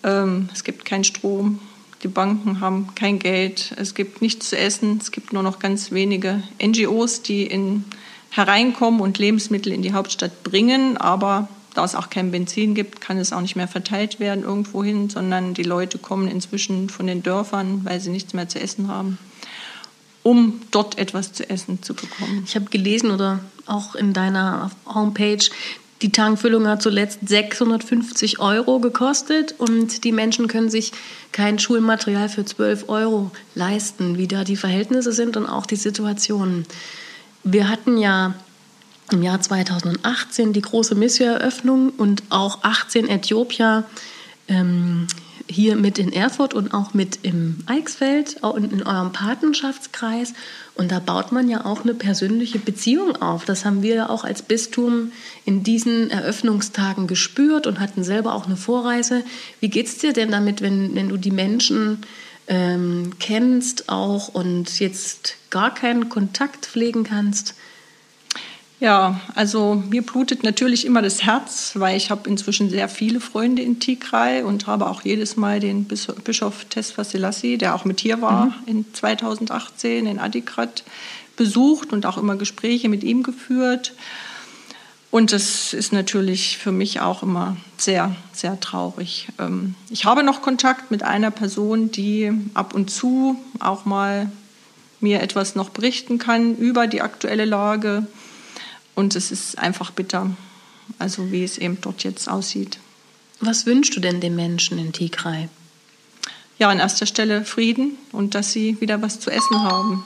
Ähm, 0.03 0.49
es 0.53 0.63
gibt 0.63 0.85
keinen 0.85 1.03
Strom, 1.03 1.59
die 2.03 2.07
Banken 2.07 2.61
haben 2.61 2.95
kein 2.95 3.19
Geld, 3.19 3.73
es 3.75 3.93
gibt 3.93 4.21
nichts 4.21 4.49
zu 4.49 4.57
essen, 4.57 4.97
es 5.01 5.11
gibt 5.11 5.33
nur 5.33 5.43
noch 5.43 5.59
ganz 5.59 5.91
wenige 5.91 6.41
NGOs, 6.65 7.21
die 7.21 7.43
in, 7.43 7.83
hereinkommen 8.29 9.01
und 9.01 9.17
Lebensmittel 9.17 9.73
in 9.73 9.81
die 9.81 9.91
Hauptstadt 9.91 10.43
bringen, 10.43 10.95
aber 10.95 11.49
da 11.73 11.83
es 11.83 11.95
auch 11.95 12.09
kein 12.09 12.31
Benzin 12.31 12.75
gibt, 12.75 13.01
kann 13.01 13.17
es 13.17 13.33
auch 13.33 13.41
nicht 13.41 13.57
mehr 13.57 13.67
verteilt 13.67 14.21
werden 14.21 14.45
irgendwohin, 14.45 15.09
sondern 15.09 15.53
die 15.53 15.63
Leute 15.63 15.97
kommen 15.97 16.29
inzwischen 16.29 16.87
von 16.87 17.07
den 17.07 17.23
Dörfern, 17.23 17.81
weil 17.83 17.99
sie 17.99 18.09
nichts 18.09 18.33
mehr 18.33 18.47
zu 18.47 18.61
essen 18.61 18.87
haben, 18.87 19.17
um 20.29 20.61
dort 20.69 20.99
etwas 20.99 21.33
zu 21.33 21.49
essen 21.49 21.81
zu 21.81 21.95
bekommen. 21.95 22.43
Ich 22.45 22.55
habe 22.55 22.65
gelesen 22.65 23.09
oder 23.09 23.39
auch 23.65 23.95
in 23.95 24.13
deiner 24.13 24.69
Homepage, 24.85 25.43
die 26.03 26.11
Tankfüllung 26.11 26.67
hat 26.67 26.83
zuletzt 26.83 27.27
650 27.27 28.39
Euro 28.39 28.79
gekostet 28.79 29.55
und 29.57 30.03
die 30.03 30.11
Menschen 30.11 30.47
können 30.47 30.69
sich 30.69 30.91
kein 31.31 31.57
Schulmaterial 31.57 32.29
für 32.29 32.45
12 32.45 32.89
Euro 32.89 33.31
leisten, 33.55 34.19
wie 34.19 34.27
da 34.27 34.43
die 34.43 34.55
Verhältnisse 34.55 35.13
sind 35.13 35.35
und 35.35 35.47
auch 35.47 35.65
die 35.65 35.75
Situationen. 35.75 36.67
Wir 37.43 37.69
hatten 37.69 37.97
ja 37.97 38.35
im 39.11 39.23
Jahr 39.23 39.41
2018 39.41 40.53
die 40.53 40.61
große 40.61 40.93
Missioneröffnung 40.93 41.89
und 41.97 42.21
auch 42.29 42.59
18 42.61 43.09
Äthiopier 43.09 43.83
ähm, 44.47 45.07
hier 45.49 45.75
mit 45.75 45.97
in 45.97 46.13
Erfurt 46.13 46.53
und 46.53 46.73
auch 46.73 46.93
mit 46.93 47.19
im 47.23 47.57
Eichsfeld, 47.65 48.37
in, 48.55 48.69
in 48.69 48.83
eurem 48.83 49.11
Patenschaftskreis. 49.11 50.33
Und 50.75 50.91
da 50.91 50.99
baut 50.99 51.31
man 51.31 51.49
ja 51.49 51.65
auch 51.65 51.83
eine 51.83 51.95
persönliche 51.95 52.59
Beziehung 52.59 53.15
auf. 53.15 53.45
Das 53.45 53.65
haben 53.65 53.81
wir 53.81 53.95
ja 53.95 54.09
auch 54.09 54.23
als 54.23 54.43
Bistum 54.43 55.11
in 55.45 55.63
diesen 55.63 56.11
Eröffnungstagen 56.11 57.07
gespürt 57.07 57.65
und 57.65 57.79
hatten 57.79 58.03
selber 58.03 58.35
auch 58.35 58.45
eine 58.45 58.57
Vorreise. 58.57 59.23
Wie 59.59 59.69
geht 59.69 59.87
es 59.87 59.97
dir 59.97 60.13
denn 60.13 60.31
damit, 60.31 60.61
wenn, 60.61 60.93
wenn 60.93 61.09
du 61.09 61.17
die 61.17 61.31
Menschen 61.31 62.03
ähm, 62.47 63.13
kennst 63.19 63.89
auch 63.89 64.27
und 64.27 64.79
jetzt 64.79 65.35
gar 65.49 65.73
keinen 65.73 66.09
Kontakt 66.09 66.67
pflegen 66.67 67.03
kannst? 67.03 67.55
Ja, 68.79 69.19
also 69.35 69.83
mir 69.89 70.03
blutet 70.03 70.43
natürlich 70.43 70.85
immer 70.85 71.01
das 71.01 71.23
Herz, 71.23 71.73
weil 71.75 71.97
ich 71.97 72.11
habe 72.11 72.29
inzwischen 72.29 72.69
sehr 72.69 72.87
viele 72.87 73.19
Freunde 73.19 73.61
in 73.61 73.79
Tigray 73.79 74.43
und 74.43 74.67
habe 74.67 74.87
auch 74.87 75.01
jedes 75.01 75.35
Mal 75.35 75.59
den 75.59 75.85
Bischof 75.85 76.65
Tesfa 76.69 77.03
Selassie, 77.03 77.57
der 77.57 77.75
auch 77.75 77.83
mit 77.83 77.99
hier 77.99 78.21
war 78.21 78.45
mhm. 78.45 78.53
in 78.67 78.85
2018 78.93 80.05
in 80.05 80.17
Adigrat, 80.19 80.83
besucht 81.35 81.91
und 81.91 82.05
auch 82.05 82.17
immer 82.17 82.37
Gespräche 82.37 82.87
mit 82.87 83.03
ihm 83.03 83.23
geführt. 83.23 83.93
Und 85.11 85.33
das 85.33 85.73
ist 85.73 85.91
natürlich 85.91 86.57
für 86.57 86.71
mich 86.71 87.01
auch 87.01 87.23
immer 87.23 87.57
sehr, 87.77 88.15
sehr 88.31 88.59
traurig. 88.59 89.27
Ähm, 89.39 89.75
ich 89.89 90.05
habe 90.05 90.23
noch 90.23 90.41
Kontakt 90.41 90.91
mit 90.91 91.03
einer 91.03 91.31
Person, 91.31 91.91
die 91.91 92.31
ab 92.53 92.73
und 92.73 92.91
zu 92.91 93.37
auch 93.59 93.85
mal 93.85 94.31
mir 95.01 95.21
etwas 95.21 95.55
noch 95.55 95.69
berichten 95.69 96.17
kann 96.17 96.55
über 96.55 96.87
die 96.87 97.01
aktuelle 97.01 97.45
Lage. 97.45 98.05
Und 98.99 99.15
es 99.15 99.31
ist 99.31 99.57
einfach 99.57 99.91
bitter, 99.91 100.29
also 100.97 101.31
wie 101.31 101.43
es 101.43 101.57
eben 101.57 101.79
dort 101.81 102.03
jetzt 102.03 102.29
aussieht. 102.29 102.79
Was 103.39 103.65
wünschst 103.65 103.95
du 103.95 104.01
denn 104.01 104.19
den 104.19 104.35
Menschen 104.35 104.77
in 104.77 104.91
Tigray? 104.91 105.47
ja, 106.59 106.69
an 106.69 106.79
erster 106.79 107.05
Stelle 107.05 107.45
Frieden 107.45 107.97
und 108.11 108.35
dass 108.35 108.51
sie 108.51 108.79
wieder 108.81 109.01
was 109.01 109.19
zu 109.19 109.31
essen 109.31 109.63
haben. 109.63 110.05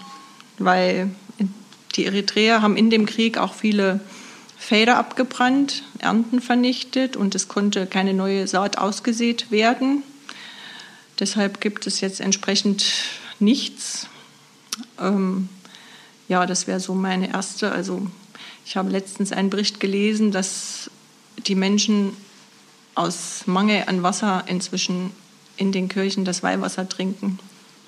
Weil 0.59 1.09
die 1.95 2.05
Eritreer 2.05 2.61
haben 2.61 2.77
in 2.77 2.91
dem 2.91 3.07
Krieg 3.07 3.37
auch 3.37 3.53
viele 3.53 3.99
Felder 4.57 4.97
abgebrannt, 4.97 5.83
Ernten 5.99 6.41
vernichtet 6.41 7.17
und 7.17 7.35
es 7.35 7.47
konnte 7.47 7.87
keine 7.87 8.13
neue 8.13 8.47
Saat 8.47 8.77
ausgesät 8.77 9.51
werden. 9.51 10.03
Deshalb 11.19 11.59
gibt 11.59 11.87
es 11.87 12.01
jetzt 12.01 12.21
entsprechend 12.21 12.85
nichts. 13.39 14.07
Ähm, 14.99 15.49
ja, 16.29 16.45
das 16.45 16.67
wäre 16.67 16.79
so 16.79 16.93
meine 16.93 17.33
erste. 17.33 17.71
Also 17.71 18.07
ich 18.65 18.77
habe 18.77 18.89
letztens 18.89 19.31
einen 19.31 19.49
Bericht 19.49 19.79
gelesen, 19.79 20.31
dass 20.31 20.89
die 21.47 21.55
Menschen 21.55 22.15
aus 22.95 23.43
Mangel 23.45 23.83
an 23.87 24.03
Wasser 24.03 24.43
inzwischen 24.47 25.11
in 25.57 25.71
den 25.71 25.89
Kirchen 25.89 26.25
das 26.25 26.43
Weihwasser 26.43 26.87
trinken, 26.87 27.39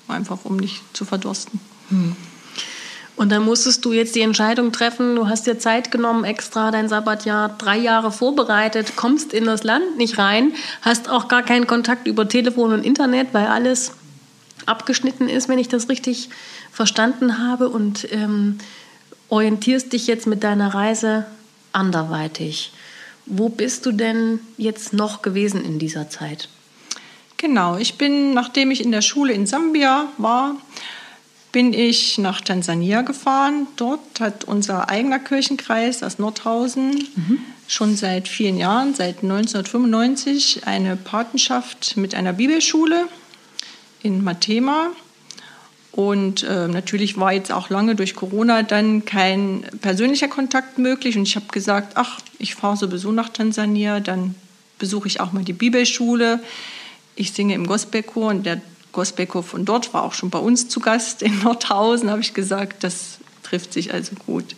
einfach 0.08 0.44
um 0.44 0.56
nicht 0.56 0.82
zu 0.92 1.04
verdursten. 1.04 1.60
Hm. 1.88 2.16
Und 3.16 3.30
dann 3.30 3.44
musstest 3.44 3.82
du 3.84 3.94
jetzt 3.94 4.14
die 4.14 4.20
Entscheidung 4.20 4.72
treffen, 4.72 5.16
du 5.16 5.26
hast 5.26 5.46
dir 5.46 5.58
Zeit 5.58 5.90
genommen, 5.90 6.24
extra 6.24 6.70
dein 6.70 6.88
Sabbatjahr 6.88 7.56
drei 7.56 7.78
Jahre 7.78 8.12
vorbereitet, 8.12 8.94
kommst 8.94 9.32
in 9.32 9.46
das 9.46 9.62
Land 9.64 9.96
nicht 9.96 10.18
rein, 10.18 10.52
hast 10.82 11.08
auch 11.08 11.26
gar 11.26 11.42
keinen 11.42 11.66
Kontakt 11.66 12.06
über 12.06 12.28
Telefon 12.28 12.74
und 12.74 12.84
Internet, 12.84 13.28
weil 13.32 13.46
alles 13.46 13.92
abgeschnitten 14.66 15.30
ist, 15.30 15.48
wenn 15.48 15.58
ich 15.58 15.68
das 15.68 15.88
richtig 15.88 16.28
verstanden 16.70 17.38
habe, 17.38 17.70
und 17.70 18.06
ähm, 18.12 18.58
orientierst 19.28 19.92
dich 19.92 20.06
jetzt 20.06 20.26
mit 20.26 20.44
deiner 20.44 20.74
Reise 20.74 21.26
anderweitig. 21.72 22.72
Wo 23.26 23.48
bist 23.48 23.86
du 23.86 23.92
denn 23.92 24.40
jetzt 24.56 24.92
noch 24.92 25.22
gewesen 25.22 25.64
in 25.64 25.78
dieser 25.78 26.08
Zeit? 26.08 26.48
Genau, 27.36 27.76
ich 27.76 27.98
bin, 27.98 28.34
nachdem 28.34 28.70
ich 28.70 28.82
in 28.82 28.92
der 28.92 29.02
Schule 29.02 29.32
in 29.32 29.46
Sambia 29.46 30.08
war, 30.16 30.56
bin 31.52 31.72
ich 31.72 32.18
nach 32.18 32.40
Tansania 32.40 33.02
gefahren. 33.02 33.66
Dort 33.76 34.20
hat 34.20 34.44
unser 34.44 34.88
eigener 34.88 35.18
Kirchenkreis 35.18 36.02
aus 36.02 36.18
Nordhausen 36.18 37.08
mhm. 37.14 37.38
schon 37.66 37.96
seit 37.96 38.28
vielen 38.28 38.58
Jahren, 38.58 38.94
seit 38.94 39.22
1995, 39.22 40.66
eine 40.66 40.96
Patenschaft 40.96 41.96
mit 41.96 42.14
einer 42.14 42.32
Bibelschule 42.32 43.08
in 44.02 44.22
Matema. 44.22 44.90
Und 45.96 46.42
äh, 46.42 46.68
natürlich 46.68 47.18
war 47.18 47.32
jetzt 47.32 47.50
auch 47.50 47.70
lange 47.70 47.94
durch 47.94 48.14
Corona 48.14 48.62
dann 48.62 49.06
kein 49.06 49.64
persönlicher 49.80 50.28
Kontakt 50.28 50.76
möglich. 50.76 51.16
Und 51.16 51.22
ich 51.22 51.36
habe 51.36 51.46
gesagt, 51.50 51.92
ach, 51.94 52.20
ich 52.38 52.54
fahre 52.54 52.76
sowieso 52.76 53.12
nach 53.12 53.30
Tansania, 53.30 54.00
dann 54.00 54.34
besuche 54.78 55.08
ich 55.08 55.20
auch 55.20 55.32
mal 55.32 55.42
die 55.42 55.54
Bibelschule. 55.54 56.40
Ich 57.14 57.32
singe 57.32 57.54
im 57.54 57.66
Gospelchor 57.66 58.28
und 58.28 58.44
der 58.44 58.60
Gospelchor 58.92 59.42
von 59.42 59.64
dort 59.64 59.94
war 59.94 60.02
auch 60.02 60.12
schon 60.12 60.28
bei 60.28 60.38
uns 60.38 60.68
zu 60.68 60.80
Gast 60.80 61.22
in 61.22 61.38
Nordhausen, 61.42 62.10
habe 62.10 62.20
ich 62.20 62.34
gesagt, 62.34 62.84
das 62.84 63.16
trifft 63.42 63.72
sich 63.72 63.94
also 63.94 64.16
gut. 64.26 64.54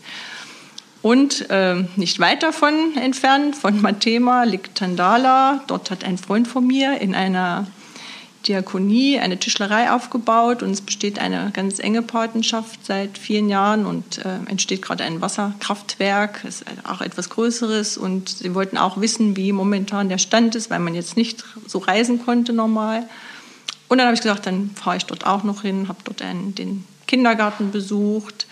Und 1.02 1.48
äh, 1.50 1.84
nicht 1.94 2.18
weit 2.18 2.42
davon 2.42 2.96
entfernt, 2.96 3.54
von 3.54 3.80
Matema, 3.80 4.42
liegt 4.42 4.78
Tandala. 4.78 5.62
Dort 5.68 5.92
hat 5.92 6.02
ein 6.02 6.18
Freund 6.18 6.48
von 6.48 6.66
mir 6.66 7.00
in 7.00 7.14
einer 7.14 7.68
Diakonie 8.48 9.18
eine 9.18 9.38
Tischlerei 9.38 9.90
aufgebaut 9.92 10.62
und 10.62 10.70
es 10.70 10.80
besteht 10.80 11.18
eine 11.18 11.50
ganz 11.52 11.78
enge 11.78 12.02
Patenschaft 12.02 12.84
seit 12.84 13.18
vielen 13.18 13.48
Jahren 13.48 13.86
und 13.86 14.24
äh, 14.24 14.38
entsteht 14.46 14.82
gerade 14.82 15.04
ein 15.04 15.20
Wasserkraftwerk, 15.20 16.44
ist 16.44 16.64
auch 16.84 17.00
etwas 17.00 17.28
Größeres 17.28 17.98
und 17.98 18.28
sie 18.30 18.54
wollten 18.54 18.78
auch 18.78 19.00
wissen, 19.00 19.36
wie 19.36 19.52
momentan 19.52 20.08
der 20.08 20.18
Stand 20.18 20.54
ist, 20.54 20.70
weil 20.70 20.80
man 20.80 20.94
jetzt 20.94 21.16
nicht 21.16 21.44
so 21.66 21.78
reisen 21.78 22.24
konnte 22.24 22.52
normal. 22.52 23.08
Und 23.88 23.98
dann 23.98 24.06
habe 24.06 24.14
ich 24.14 24.22
gesagt, 24.22 24.46
dann 24.46 24.70
fahre 24.74 24.96
ich 24.96 25.06
dort 25.06 25.26
auch 25.26 25.44
noch 25.44 25.62
hin, 25.62 25.88
habe 25.88 25.98
dort 26.04 26.22
einen, 26.22 26.54
den 26.54 26.84
Kindergarten 27.06 27.70
besucht 27.70 28.46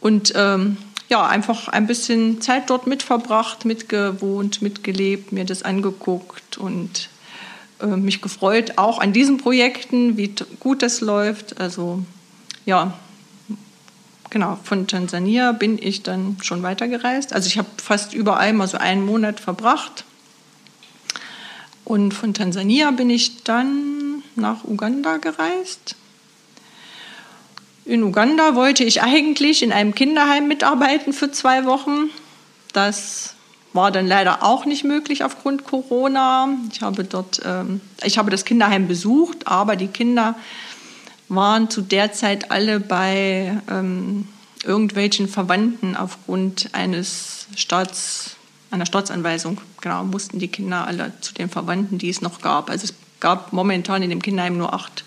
und 0.00 0.32
ähm, 0.36 0.76
ja, 1.08 1.26
einfach 1.26 1.68
ein 1.68 1.86
bisschen 1.86 2.40
Zeit 2.40 2.68
dort 2.68 2.86
mitverbracht, 2.86 3.64
mitgewohnt, 3.64 4.60
mitgelebt, 4.60 5.32
mir 5.32 5.44
das 5.44 5.62
angeguckt 5.62 6.58
und 6.58 7.08
mich 7.84 8.22
gefreut, 8.22 8.74
auch 8.76 8.98
an 8.98 9.12
diesen 9.12 9.38
Projekten, 9.38 10.16
wie 10.16 10.34
gut 10.60 10.82
das 10.82 11.00
läuft. 11.00 11.60
Also 11.60 12.02
ja, 12.64 12.94
genau, 14.30 14.58
von 14.64 14.86
Tansania 14.86 15.52
bin 15.52 15.78
ich 15.80 16.02
dann 16.02 16.38
schon 16.42 16.62
weitergereist. 16.62 17.32
Also 17.32 17.48
ich 17.48 17.58
habe 17.58 17.68
fast 17.82 18.14
überall 18.14 18.52
mal 18.52 18.66
so 18.66 18.78
einen 18.78 19.04
Monat 19.04 19.40
verbracht. 19.40 20.04
Und 21.84 22.14
von 22.14 22.34
Tansania 22.34 22.90
bin 22.90 23.10
ich 23.10 23.44
dann 23.44 24.24
nach 24.34 24.64
Uganda 24.64 25.18
gereist. 25.18 25.94
In 27.84 28.02
Uganda 28.02 28.56
wollte 28.56 28.82
ich 28.82 29.02
eigentlich 29.02 29.62
in 29.62 29.70
einem 29.70 29.94
Kinderheim 29.94 30.48
mitarbeiten 30.48 31.12
für 31.12 31.30
zwei 31.30 31.64
Wochen. 31.64 32.10
Das 32.72 33.35
war 33.76 33.92
dann 33.92 34.06
leider 34.06 34.42
auch 34.42 34.64
nicht 34.64 34.82
möglich 34.82 35.22
aufgrund 35.22 35.64
Corona. 35.64 36.48
Ich 36.72 36.82
habe 36.82 37.04
dort, 37.04 37.40
ähm, 37.44 37.80
ich 38.02 38.18
habe 38.18 38.30
das 38.30 38.44
Kinderheim 38.44 38.88
besucht, 38.88 39.46
aber 39.46 39.76
die 39.76 39.86
Kinder 39.86 40.34
waren 41.28 41.70
zu 41.70 41.82
der 41.82 42.12
Zeit 42.12 42.50
alle 42.50 42.80
bei 42.80 43.60
ähm, 43.70 44.26
irgendwelchen 44.64 45.28
Verwandten 45.28 45.96
aufgrund 45.96 46.70
eines 46.72 47.46
Staats, 47.54 48.36
einer 48.70 48.86
Staatsanweisung. 48.86 49.60
Genau, 49.80 50.04
mussten 50.04 50.38
die 50.38 50.48
Kinder 50.48 50.86
alle 50.86 51.12
zu 51.20 51.34
den 51.34 51.48
Verwandten, 51.48 51.98
die 51.98 52.08
es 52.08 52.20
noch 52.20 52.40
gab. 52.40 52.70
Also 52.70 52.84
es 52.84 52.94
gab 53.20 53.52
momentan 53.52 54.02
in 54.02 54.10
dem 54.10 54.22
Kinderheim 54.22 54.56
nur 54.56 54.72
acht, 54.72 55.04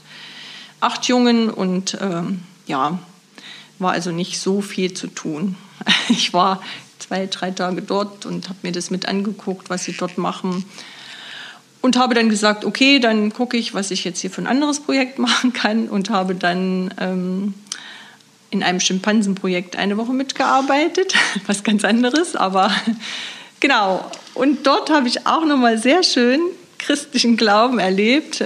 acht 0.80 1.06
Jungen 1.06 1.50
und 1.50 1.98
ähm, 2.00 2.44
ja, 2.68 3.00
war 3.80 3.92
also 3.92 4.12
nicht 4.12 4.40
so 4.40 4.62
viel 4.62 4.94
zu 4.94 5.08
tun. 5.08 5.56
Ich 6.10 6.34
war 6.34 6.60
zwei, 7.00 7.28
drei 7.28 7.52
Tage 7.52 7.82
dort 7.82 8.26
und 8.26 8.50
habe 8.50 8.60
mir 8.62 8.72
das 8.72 8.92
mit 8.92 9.08
angeguckt, 9.08 9.70
was 9.70 9.86
sie 9.86 9.94
dort 9.94 10.18
machen. 10.18 10.66
Und 11.82 11.98
habe 11.98 12.14
dann 12.14 12.30
gesagt, 12.30 12.66
okay, 12.66 13.00
dann 13.00 13.32
gucke 13.32 13.56
ich, 13.56 13.74
was 13.74 13.90
ich 13.90 14.04
jetzt 14.04 14.20
hier 14.20 14.30
für 14.30 14.42
ein 14.42 14.48
anderes 14.48 14.82
Projekt 14.82 15.18
machen 15.20 15.54
kann 15.54 15.88
und 15.88 16.10
habe 16.10 16.36
dann 16.36 16.94
ähm, 17.00 17.54
in 18.52 18.64
einem 18.64 18.80
Schimpansenprojekt 18.80 19.76
eine 19.76 19.98
Woche 19.98 20.14
mitgearbeitet, 20.14 21.14
was 21.48 21.64
ganz 21.64 21.84
anderes, 21.84 22.36
aber 22.36 22.72
genau. 23.60 24.10
Und 24.34 24.66
dort 24.68 24.90
habe 24.90 25.08
ich 25.08 25.26
auch 25.26 25.46
nochmal 25.46 25.78
sehr 25.78 26.04
schön 26.04 26.40
christlichen 26.78 27.38
Glauben 27.38 27.80
erlebt, 27.80 28.44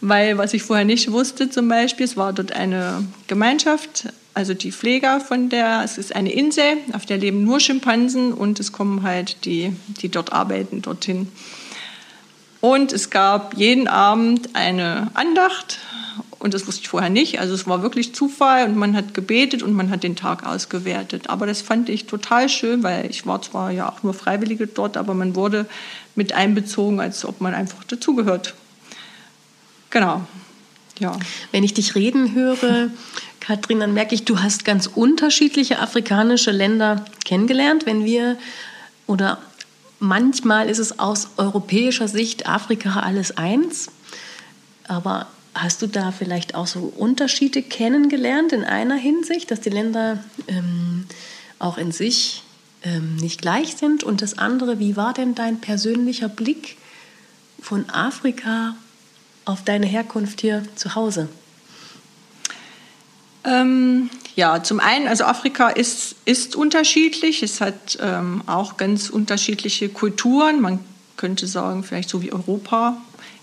weil 0.00 0.38
was 0.38 0.54
ich 0.54 0.62
vorher 0.62 0.84
nicht 0.84 1.12
wusste 1.12 1.50
zum 1.50 1.68
Beispiel, 1.68 2.04
es 2.04 2.16
war 2.16 2.32
dort 2.32 2.52
eine 2.52 3.04
Gemeinschaft, 3.26 4.08
also 4.36 4.52
die 4.52 4.70
Pfleger 4.70 5.18
von 5.18 5.48
der, 5.48 5.80
es 5.82 5.96
ist 5.96 6.14
eine 6.14 6.30
Insel, 6.30 6.76
auf 6.92 7.06
der 7.06 7.16
leben 7.16 7.42
nur 7.42 7.58
Schimpansen 7.58 8.34
und 8.34 8.60
es 8.60 8.70
kommen 8.70 9.02
halt 9.02 9.46
die, 9.46 9.74
die 10.02 10.10
dort 10.10 10.34
arbeiten, 10.34 10.82
dorthin. 10.82 11.28
Und 12.60 12.92
es 12.92 13.08
gab 13.08 13.56
jeden 13.56 13.88
Abend 13.88 14.50
eine 14.54 15.10
Andacht 15.14 15.78
und 16.38 16.52
das 16.52 16.66
wusste 16.66 16.82
ich 16.82 16.88
vorher 16.90 17.08
nicht. 17.08 17.40
Also 17.40 17.54
es 17.54 17.66
war 17.66 17.80
wirklich 17.80 18.14
Zufall 18.14 18.68
und 18.68 18.76
man 18.76 18.94
hat 18.94 19.14
gebetet 19.14 19.62
und 19.62 19.72
man 19.72 19.88
hat 19.88 20.02
den 20.02 20.16
Tag 20.16 20.44
ausgewertet. 20.44 21.30
Aber 21.30 21.46
das 21.46 21.62
fand 21.62 21.88
ich 21.88 22.04
total 22.04 22.50
schön, 22.50 22.82
weil 22.82 23.08
ich 23.10 23.24
war 23.24 23.40
zwar 23.40 23.70
ja 23.70 23.88
auch 23.88 24.02
nur 24.02 24.12
Freiwillige 24.12 24.66
dort, 24.66 24.98
aber 24.98 25.14
man 25.14 25.34
wurde 25.34 25.64
mit 26.14 26.34
einbezogen, 26.34 27.00
als 27.00 27.24
ob 27.24 27.40
man 27.40 27.54
einfach 27.54 27.84
dazugehört. 27.84 28.52
Genau. 29.88 30.26
Ja. 30.98 31.18
Wenn 31.52 31.64
ich 31.64 31.74
dich 31.74 31.94
reden 31.94 32.34
höre, 32.34 32.90
Katrin, 33.46 33.78
dann 33.78 33.94
merke 33.94 34.12
ich, 34.12 34.24
du 34.24 34.40
hast 34.40 34.64
ganz 34.64 34.88
unterschiedliche 34.88 35.78
afrikanische 35.78 36.50
Länder 36.50 37.04
kennengelernt. 37.24 37.86
Wenn 37.86 38.04
wir 38.04 38.36
oder 39.06 39.38
manchmal 40.00 40.68
ist 40.68 40.80
es 40.80 40.98
aus 40.98 41.28
europäischer 41.36 42.08
Sicht 42.08 42.48
Afrika 42.48 43.00
alles 43.00 43.36
eins. 43.36 43.88
Aber 44.88 45.28
hast 45.54 45.80
du 45.80 45.86
da 45.86 46.10
vielleicht 46.10 46.56
auch 46.56 46.66
so 46.66 46.92
Unterschiede 46.96 47.62
kennengelernt 47.62 48.52
in 48.52 48.64
einer 48.64 48.96
Hinsicht, 48.96 49.52
dass 49.52 49.60
die 49.60 49.70
Länder 49.70 50.18
ähm, 50.48 51.06
auch 51.60 51.78
in 51.78 51.92
sich 51.92 52.42
ähm, 52.82 53.14
nicht 53.14 53.42
gleich 53.42 53.76
sind? 53.76 54.02
Und 54.02 54.22
das 54.22 54.38
andere, 54.38 54.80
wie 54.80 54.96
war 54.96 55.14
denn 55.14 55.36
dein 55.36 55.60
persönlicher 55.60 56.28
Blick 56.28 56.78
von 57.60 57.88
Afrika 57.90 58.74
auf 59.44 59.62
deine 59.62 59.86
Herkunft 59.86 60.40
hier 60.40 60.64
zu 60.74 60.96
Hause? 60.96 61.28
Ähm, 63.46 64.10
ja, 64.34 64.62
zum 64.62 64.80
einen, 64.80 65.06
also 65.08 65.24
Afrika 65.24 65.68
ist, 65.68 66.16
ist 66.24 66.56
unterschiedlich. 66.56 67.42
Es 67.42 67.60
hat 67.60 67.96
ähm, 68.02 68.42
auch 68.46 68.76
ganz 68.76 69.08
unterschiedliche 69.08 69.88
Kulturen. 69.88 70.60
Man 70.60 70.80
könnte 71.16 71.46
sagen, 71.46 71.84
vielleicht 71.84 72.10
so 72.10 72.20
wie 72.22 72.32
Europa. 72.32 72.98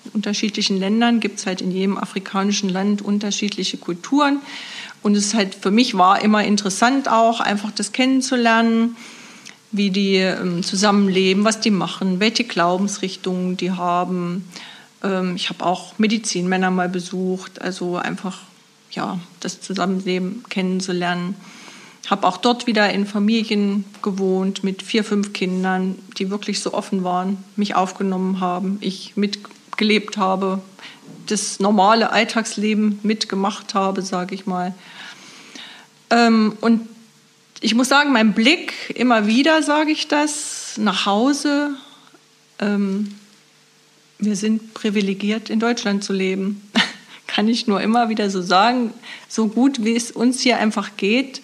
In 0.05 0.11
unterschiedlichen 0.11 0.77
Ländern 0.77 1.19
gibt 1.19 1.39
es 1.39 1.45
halt 1.45 1.61
in 1.61 1.71
jedem 1.71 1.97
afrikanischen 1.97 2.69
Land 2.69 3.01
unterschiedliche 3.01 3.77
Kulturen. 3.77 4.39
Und 5.01 5.15
es 5.15 5.33
halt 5.33 5.55
für 5.55 5.71
mich 5.71 5.97
war 5.97 6.21
immer 6.21 6.43
interessant 6.43 7.09
auch, 7.09 7.39
einfach 7.39 7.71
das 7.71 7.91
kennenzulernen, 7.93 8.95
wie 9.71 9.89
die 9.89 10.17
ähm, 10.17 10.63
zusammenleben, 10.63 11.45
was 11.45 11.61
die 11.61 11.71
machen, 11.71 12.19
welche 12.19 12.43
Glaubensrichtungen 12.43 13.57
die 13.57 13.71
haben 13.71 14.45
Ähm, 15.03 15.35
ich 15.35 15.49
habe 15.49 15.65
auch 15.65 15.97
Medizinmänner 15.99 16.71
mal 16.71 16.89
besucht, 16.89 17.61
also 17.61 17.97
einfach 17.97 18.39
ja, 18.95 19.19
das 19.39 19.61
Zusammenleben 19.61 20.43
kennenzulernen. 20.49 21.35
Habe 22.09 22.27
auch 22.27 22.37
dort 22.37 22.67
wieder 22.67 22.91
in 22.91 23.05
Familien 23.05 23.85
gewohnt 24.01 24.63
mit 24.63 24.83
vier, 24.83 25.03
fünf 25.03 25.33
Kindern, 25.33 25.97
die 26.17 26.29
wirklich 26.29 26.59
so 26.59 26.73
offen 26.73 27.03
waren, 27.03 27.37
mich 27.55 27.75
aufgenommen 27.75 28.39
haben, 28.39 28.77
ich 28.81 29.15
mitgelebt 29.15 30.17
habe, 30.17 30.61
das 31.27 31.59
normale 31.59 32.11
Alltagsleben 32.11 32.99
mitgemacht 33.03 33.73
habe, 33.73 34.01
sage 34.01 34.35
ich 34.35 34.45
mal. 34.45 34.73
Ähm, 36.09 36.57
und 36.59 36.81
ich 37.61 37.75
muss 37.75 37.87
sagen, 37.87 38.11
mein 38.11 38.33
Blick, 38.33 38.73
immer 38.93 39.25
wieder 39.25 39.63
sage 39.63 39.91
ich 39.91 40.09
das, 40.09 40.77
nach 40.77 41.05
Hause, 41.05 41.75
ähm, 42.59 43.15
wir 44.19 44.35
sind 44.35 44.73
privilegiert, 44.73 45.49
in 45.49 45.59
Deutschland 45.59 46.03
zu 46.03 46.11
leben. 46.11 46.69
Kann 47.33 47.47
ich 47.47 47.65
nur 47.65 47.81
immer 47.81 48.09
wieder 48.09 48.29
so 48.29 48.43
sagen, 48.43 48.93
so 49.27 49.47
gut 49.47 49.83
wie 49.83 49.95
es 49.95 50.11
uns 50.11 50.41
hier 50.41 50.59
einfach 50.59 50.91
geht. 50.97 51.41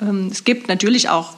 Ähm, 0.00 0.28
es 0.32 0.44
gibt 0.44 0.68
natürlich 0.68 1.10
auch 1.10 1.34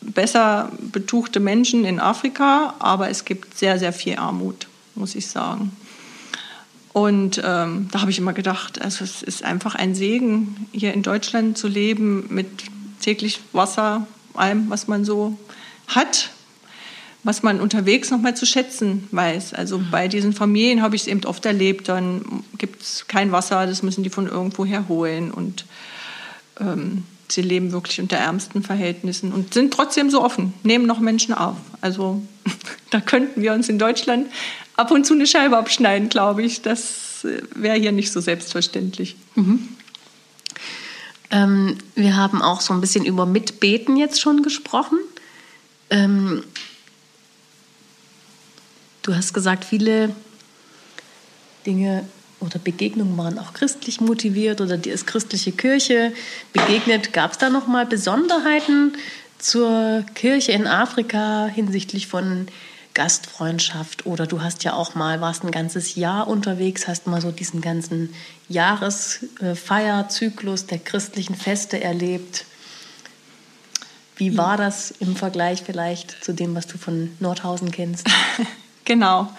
besser 0.00 0.72
betuchte 0.80 1.38
Menschen 1.38 1.84
in 1.84 2.00
Afrika, 2.00 2.74
aber 2.78 3.10
es 3.10 3.26
gibt 3.26 3.58
sehr, 3.58 3.78
sehr 3.78 3.92
viel 3.92 4.16
Armut, 4.16 4.68
muss 4.94 5.14
ich 5.14 5.26
sagen. 5.26 5.72
Und 6.94 7.42
ähm, 7.44 7.88
da 7.92 8.00
habe 8.00 8.10
ich 8.10 8.18
immer 8.18 8.32
gedacht, 8.32 8.80
also 8.80 9.04
es 9.04 9.22
ist 9.22 9.42
einfach 9.42 9.74
ein 9.74 9.94
Segen, 9.94 10.68
hier 10.72 10.94
in 10.94 11.02
Deutschland 11.02 11.58
zu 11.58 11.68
leben 11.68 12.24
mit 12.30 12.46
täglich 13.00 13.40
Wasser, 13.52 14.06
allem, 14.32 14.70
was 14.70 14.88
man 14.88 15.04
so 15.04 15.36
hat, 15.88 16.30
was 17.26 17.42
man 17.42 17.60
unterwegs 17.60 18.12
noch 18.12 18.20
mal 18.20 18.36
zu 18.36 18.46
schätzen 18.46 19.08
weiß. 19.10 19.52
Also 19.52 19.78
mhm. 19.78 19.90
bei 19.90 20.06
diesen 20.06 20.32
Familien 20.32 20.80
habe 20.80 20.94
ich 20.94 21.02
es 21.02 21.08
eben 21.08 21.24
oft 21.24 21.44
erlebt, 21.44 21.88
dann 21.88 22.44
gibt 22.56 22.82
es 22.82 23.08
kein 23.08 23.32
Wasser, 23.32 23.66
das 23.66 23.82
müssen 23.82 24.04
die 24.04 24.10
von 24.10 24.28
irgendwo 24.28 24.64
her 24.64 24.84
holen 24.86 25.32
und 25.32 25.64
ähm, 26.60 27.02
sie 27.28 27.42
leben 27.42 27.72
wirklich 27.72 28.00
unter 28.00 28.16
ärmsten 28.16 28.62
Verhältnissen 28.62 29.32
und 29.32 29.54
sind 29.54 29.74
trotzdem 29.74 30.08
so 30.08 30.22
offen, 30.22 30.54
nehmen 30.62 30.86
noch 30.86 31.00
Menschen 31.00 31.34
auf. 31.34 31.56
Also 31.80 32.22
da 32.90 33.00
könnten 33.00 33.42
wir 33.42 33.54
uns 33.54 33.68
in 33.68 33.80
Deutschland 33.80 34.28
ab 34.76 34.92
und 34.92 35.04
zu 35.04 35.14
eine 35.14 35.26
Scheibe 35.26 35.58
abschneiden, 35.58 36.08
glaube 36.08 36.44
ich. 36.44 36.62
Das 36.62 37.24
äh, 37.24 37.42
wäre 37.56 37.76
hier 37.76 37.90
nicht 37.90 38.12
so 38.12 38.20
selbstverständlich. 38.20 39.16
Mhm. 39.34 39.68
Ähm, 41.32 41.78
wir 41.96 42.16
haben 42.16 42.40
auch 42.40 42.60
so 42.60 42.72
ein 42.72 42.80
bisschen 42.80 43.04
über 43.04 43.26
Mitbeten 43.26 43.96
jetzt 43.96 44.20
schon 44.20 44.44
gesprochen. 44.44 44.98
Ähm, 45.90 46.44
du 49.06 49.14
hast 49.14 49.32
gesagt, 49.32 49.64
viele 49.64 50.10
Dinge 51.64 52.04
oder 52.40 52.58
Begegnungen 52.58 53.16
waren 53.16 53.38
auch 53.38 53.54
christlich 53.54 54.00
motiviert 54.00 54.60
oder 54.60 54.76
die 54.76 54.90
ist 54.90 55.06
christliche 55.06 55.52
Kirche 55.52 56.12
begegnet. 56.52 57.12
Gab 57.12 57.30
es 57.32 57.38
da 57.38 57.48
noch 57.48 57.68
mal 57.68 57.86
Besonderheiten 57.86 58.94
zur 59.38 60.04
Kirche 60.14 60.52
in 60.52 60.66
Afrika 60.66 61.46
hinsichtlich 61.46 62.08
von 62.08 62.48
Gastfreundschaft 62.94 64.06
oder 64.06 64.26
du 64.26 64.42
hast 64.42 64.64
ja 64.64 64.72
auch 64.74 64.94
mal, 64.94 65.20
warst 65.20 65.44
ein 65.44 65.50
ganzes 65.50 65.96
Jahr 65.96 66.28
unterwegs, 66.28 66.88
hast 66.88 67.06
mal 67.06 67.20
so 67.20 67.30
diesen 67.30 67.60
ganzen 67.60 68.14
Jahresfeierzyklus 68.48 70.64
der 70.66 70.78
christlichen 70.78 71.34
Feste 71.34 71.82
erlebt. 71.82 72.46
Wie 74.16 74.38
war 74.38 74.56
das 74.56 74.92
im 74.92 75.14
Vergleich 75.14 75.62
vielleicht 75.62 76.24
zu 76.24 76.32
dem, 76.32 76.54
was 76.54 76.66
du 76.66 76.78
von 76.78 77.14
Nordhausen 77.20 77.70
kennst? 77.70 78.06
genau. 78.86 79.30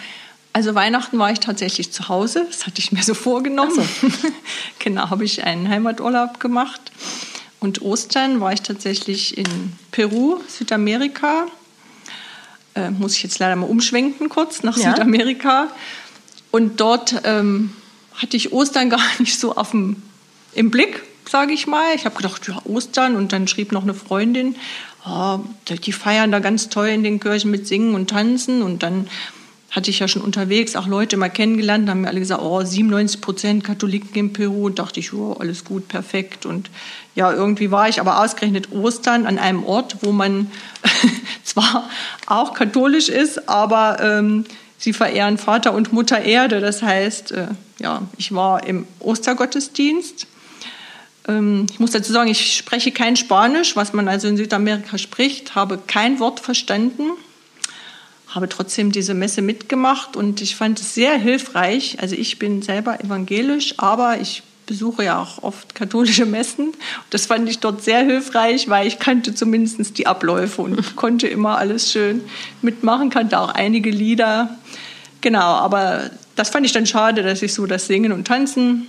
Also 0.53 0.75
Weihnachten 0.75 1.17
war 1.17 1.31
ich 1.31 1.39
tatsächlich 1.39 1.91
zu 1.91 2.07
Hause, 2.07 2.45
das 2.47 2.67
hatte 2.67 2.79
ich 2.79 2.91
mir 2.91 3.03
so 3.03 3.15
vorgenommen. 3.15 3.71
So. 3.73 3.83
genau, 4.79 5.09
habe 5.09 5.25
ich 5.25 5.43
einen 5.43 5.67
Heimaturlaub 5.67 6.39
gemacht. 6.39 6.81
Und 7.59 7.81
Ostern 7.81 8.39
war 8.39 8.53
ich 8.53 8.61
tatsächlich 8.61 9.37
in 9.37 9.47
Peru, 9.91 10.39
Südamerika 10.47 11.47
äh, 12.77 12.91
muss 12.91 13.15
ich 13.15 13.23
jetzt 13.23 13.39
leider 13.39 13.55
mal 13.55 13.65
umschwenken 13.65 14.29
kurz 14.29 14.63
nach 14.63 14.77
ja. 14.77 14.91
Südamerika. 14.91 15.67
Und 16.51 16.79
dort 16.79 17.21
ähm, 17.23 17.73
hatte 18.15 18.37
ich 18.37 18.53
Ostern 18.53 18.89
gar 18.91 19.01
nicht 19.19 19.39
so 19.39 19.55
auf 19.55 19.71
dem, 19.71 20.01
im 20.53 20.71
Blick, 20.71 21.01
sage 21.29 21.53
ich 21.53 21.67
mal. 21.67 21.95
Ich 21.95 22.05
habe 22.05 22.15
gedacht, 22.15 22.47
ja, 22.47 22.61
Ostern. 22.65 23.15
Und 23.15 23.33
dann 23.33 23.47
schrieb 23.47 23.71
noch 23.71 23.83
eine 23.83 23.93
Freundin, 23.93 24.55
oh, 25.05 25.39
die 25.67 25.91
feiern 25.91 26.31
da 26.31 26.39
ganz 26.39 26.69
toll 26.69 26.87
in 26.87 27.03
den 27.03 27.19
Kirchen 27.19 27.51
mit 27.51 27.67
Singen 27.67 27.95
und 27.95 28.09
Tanzen. 28.09 28.61
Und 28.61 28.83
dann 28.83 29.07
hatte 29.69 29.89
ich 29.89 29.99
ja 29.99 30.07
schon 30.07 30.21
unterwegs 30.21 30.75
auch 30.75 30.87
Leute 30.87 31.17
mal 31.17 31.29
kennengelernt, 31.29 31.89
haben 31.89 32.01
mir 32.01 32.07
alle 32.07 32.19
gesagt, 32.19 32.41
oh, 32.41 32.63
97 32.63 33.19
Prozent 33.19 33.63
Katholiken 33.63 34.15
in 34.15 34.33
Peru. 34.33 34.67
Und 34.67 34.79
dachte 34.79 34.99
ich, 34.99 35.13
oh, 35.13 35.33
alles 35.33 35.65
gut, 35.65 35.87
perfekt. 35.89 36.45
Und 36.45 36.69
ja, 37.15 37.33
irgendwie 37.33 37.69
war 37.69 37.89
ich 37.89 37.99
aber 37.99 38.23
ausgerechnet 38.23 38.71
Ostern 38.71 39.25
an 39.25 39.37
einem 39.37 39.63
Ort, 39.65 39.97
wo 40.01 40.11
man 40.11 40.49
zwar 41.43 41.89
auch 42.27 42.53
katholisch 42.53 43.09
ist, 43.09 43.49
aber 43.49 43.97
ähm, 43.99 44.45
sie 44.77 44.93
verehren 44.93 45.37
Vater 45.37 45.73
und 45.73 45.91
Mutter 45.91 46.21
Erde. 46.21 46.61
Das 46.61 46.81
heißt, 46.81 47.33
äh, 47.33 47.47
ja, 47.79 48.03
ich 48.17 48.33
war 48.33 48.65
im 48.65 48.87
Ostergottesdienst. 48.99 50.27
Ähm, 51.27 51.65
ich 51.69 51.79
muss 51.81 51.91
dazu 51.91 52.13
sagen, 52.13 52.29
ich 52.29 52.55
spreche 52.55 52.93
kein 52.93 53.17
Spanisch, 53.17 53.75
was 53.75 53.91
man 53.91 54.07
also 54.07 54.29
in 54.29 54.37
Südamerika 54.37 54.97
spricht, 54.97 55.55
habe 55.55 55.77
kein 55.85 56.21
Wort 56.21 56.39
verstanden 56.39 57.11
habe 58.37 58.47
trotzdem 58.47 58.91
diese 58.91 59.13
Messe 59.13 59.41
mitgemacht 59.41 60.15
und 60.15 60.41
ich 60.41 60.55
fand 60.55 60.79
es 60.79 60.93
sehr 60.93 61.17
hilfreich. 61.17 61.97
Also 61.99 62.15
ich 62.15 62.39
bin 62.39 62.61
selber 62.61 63.03
evangelisch, 63.03 63.73
aber 63.77 64.21
ich 64.21 64.43
besuche 64.67 65.05
ja 65.05 65.19
auch 65.19 65.41
oft 65.41 65.73
katholische 65.73 66.27
Messen. 66.27 66.73
Das 67.09 67.25
fand 67.25 67.49
ich 67.49 67.57
dort 67.57 67.83
sehr 67.83 68.05
hilfreich, 68.05 68.69
weil 68.69 68.85
ich 68.85 68.99
kannte 68.99 69.33
zumindest 69.33 69.97
die 69.97 70.05
Abläufe 70.05 70.61
und 70.61 70.95
konnte 70.95 71.27
immer 71.27 71.57
alles 71.57 71.91
schön 71.91 72.21
mitmachen, 72.61 73.09
kannte 73.09 73.39
auch 73.39 73.49
einige 73.49 73.89
Lieder. 73.89 74.55
Genau, 75.21 75.39
aber 75.39 76.11
das 76.35 76.51
fand 76.51 76.65
ich 76.67 76.73
dann 76.73 76.85
schade, 76.85 77.23
dass 77.23 77.41
ich 77.41 77.55
so 77.55 77.65
das 77.65 77.87
Singen 77.87 78.11
und 78.11 78.27
Tanzen 78.27 78.87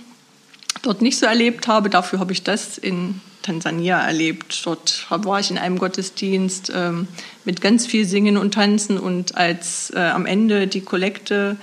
dort 0.83 1.01
nicht 1.01 1.17
so 1.17 1.25
erlebt 1.25 1.67
habe. 1.67 1.89
Dafür 1.89 2.19
habe 2.19 2.33
ich 2.33 2.43
das 2.43 2.77
in 2.77 3.19
Tansania 3.49 3.99
erlebt. 3.99 4.61
Dort 4.65 5.07
war 5.09 5.39
ich 5.39 5.49
in 5.49 5.57
einem 5.57 5.79
Gottesdienst 5.79 6.71
ähm, 6.75 7.07
mit 7.45 7.61
ganz 7.61 7.87
viel 7.87 8.05
Singen 8.05 8.37
und 8.37 8.53
Tanzen 8.53 8.99
und 8.99 9.35
als 9.35 9.91
äh, 9.95 9.99
am 9.99 10.27
Ende 10.27 10.67
die 10.67 10.81
Kollekte 10.81 11.57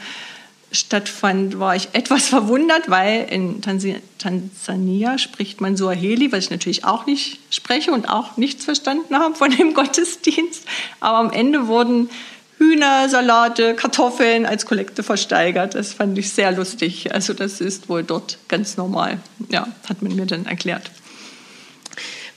stattfand, 0.72 1.60
war 1.60 1.76
ich 1.76 1.90
etwas 1.92 2.28
verwundert, 2.28 2.90
weil 2.90 3.26
in 3.30 3.62
Tansania 3.62 5.18
spricht 5.18 5.60
man 5.60 5.76
Suaheli, 5.76 6.32
was 6.32 6.44
ich 6.44 6.50
natürlich 6.50 6.84
auch 6.84 7.06
nicht 7.06 7.38
spreche 7.50 7.92
und 7.92 8.08
auch 8.08 8.36
nichts 8.36 8.64
verstanden 8.64 9.16
habe 9.16 9.36
von 9.36 9.50
dem 9.50 9.72
Gottesdienst. 9.74 10.64
Aber 10.98 11.18
am 11.18 11.30
Ende 11.30 11.68
wurden 11.68 12.10
Hühner, 12.58 13.08
Salate, 13.08 13.74
Kartoffeln 13.74 14.44
als 14.44 14.66
Kollekte 14.66 15.04
versteigert. 15.04 15.76
Das 15.76 15.92
fand 15.92 16.18
ich 16.18 16.32
sehr 16.32 16.50
lustig. 16.50 17.14
Also 17.14 17.32
das 17.32 17.60
ist 17.60 17.88
wohl 17.88 18.02
dort 18.02 18.38
ganz 18.48 18.76
normal. 18.76 19.20
Ja, 19.50 19.68
hat 19.88 20.02
man 20.02 20.16
mir 20.16 20.26
dann 20.26 20.46
erklärt. 20.46 20.90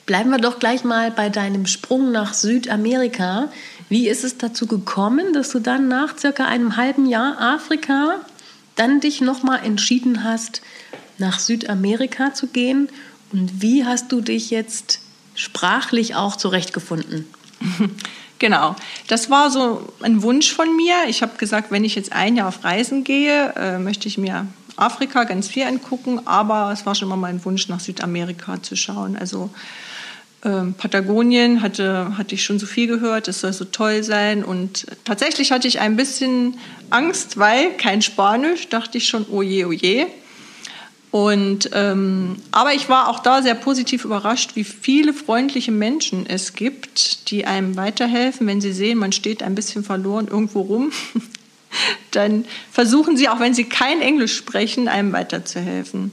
Bleiben 0.10 0.32
wir 0.32 0.40
doch 0.40 0.58
gleich 0.58 0.84
mal 0.84 1.12
bei 1.12 1.30
deinem 1.30 1.68
Sprung 1.68 2.12
nach 2.12 2.34
Südamerika. 2.34 3.52
Wie 3.90 4.08
ist 4.08 4.24
es 4.24 4.40
dazu 4.40 4.66
gekommen, 4.66 5.34
dass 5.34 5.52
du 5.52 5.60
dann 5.60 5.88
nach 5.88 6.18
circa 6.18 6.46
einem 6.46 6.78
halben 6.78 7.06
Jahr 7.06 7.40
Afrika 7.40 8.16
dann 8.76 9.02
dich 9.02 9.22
nochmal 9.22 9.64
entschieden 9.64 10.24
hast, 10.24 10.64
nach 11.20 11.38
Südamerika 11.38 12.34
zu 12.34 12.48
gehen? 12.48 12.90
Und 13.32 13.62
wie 13.62 13.86
hast 13.86 14.12
du 14.12 14.20
dich 14.22 14.50
jetzt 14.50 15.00
sprachlich 15.36 16.16
auch 16.16 16.36
zurechtgefunden? 16.36 17.28
Genau, 18.40 18.78
das 19.10 19.30
war 19.30 19.52
so 19.52 19.92
ein 20.02 20.24
Wunsch 20.24 20.54
von 20.54 20.74
mir. 20.78 20.96
Ich 21.10 21.22
habe 21.22 21.38
gesagt, 21.38 21.72
wenn 21.72 21.84
ich 21.84 21.96
jetzt 21.96 22.14
ein 22.14 22.38
Jahr 22.38 22.48
auf 22.48 22.64
Reisen 22.64 23.04
gehe, 23.04 23.54
äh, 23.58 23.78
möchte 23.80 24.08
ich 24.08 24.18
mir 24.18 24.48
Afrika 24.78 25.26
ganz 25.26 25.50
viel 25.50 25.64
angucken, 25.64 26.22
aber 26.26 26.72
es 26.72 26.86
war 26.86 26.96
schon 26.96 27.10
mal 27.10 27.18
mein 27.18 27.44
Wunsch, 27.44 27.68
nach 27.68 27.82
Südamerika 27.82 28.64
zu 28.64 28.78
schauen. 28.78 29.18
Also 29.18 29.50
ähm, 30.44 30.74
Patagonien 30.74 31.62
hatte, 31.62 32.18
hatte 32.18 32.36
ich 32.36 32.44
schon 32.44 32.60
so 32.60 32.66
viel 32.66 32.88
gehört, 32.88 33.28
es 33.28 33.42
soll 33.42 33.52
so 33.52 33.66
toll 33.66 34.04
sein. 34.04 34.44
Und 34.44 34.88
tatsächlich 35.04 35.52
hatte 35.52 35.68
ich 35.68 35.80
ein 35.80 35.96
bisschen 35.96 36.58
Angst, 36.90 37.38
weil 37.38 37.72
kein 37.72 38.02
Spanisch, 38.02 38.70
dachte 38.70 38.98
ich 38.98 39.08
schon, 39.08 39.26
oh 39.30 39.42
je, 39.42 39.66
oh 39.66 39.72
je. 39.72 40.06
Und, 41.12 41.72
ähm, 41.74 42.38
aber 42.52 42.74
ich 42.74 42.88
war 42.88 43.10
auch 43.10 43.20
da 43.20 43.42
sehr 43.42 43.56
positiv 43.56 44.06
überrascht, 44.06 44.52
wie 44.56 44.64
viele 44.64 45.12
freundliche 45.14 45.72
Menschen 45.72 46.26
es 46.28 46.54
gibt, 46.54 47.32
die 47.32 47.46
einem 47.46 47.76
weiterhelfen, 47.76 48.46
wenn 48.46 48.62
sie 48.62 48.74
sehen, 48.74 49.00
man 49.00 49.12
steht 49.12 49.42
ein 49.42 49.56
bisschen 49.56 49.84
verloren 49.84 50.28
irgendwo 50.28 50.62
rum. 50.62 50.92
Dann 52.12 52.46
versuchen 52.72 53.18
sie, 53.18 53.28
auch 53.28 53.40
wenn 53.40 53.54
sie 53.54 53.66
kein 53.66 54.02
Englisch 54.02 54.36
sprechen, 54.36 54.88
einem 54.88 55.12
weiterzuhelfen. 55.12 56.12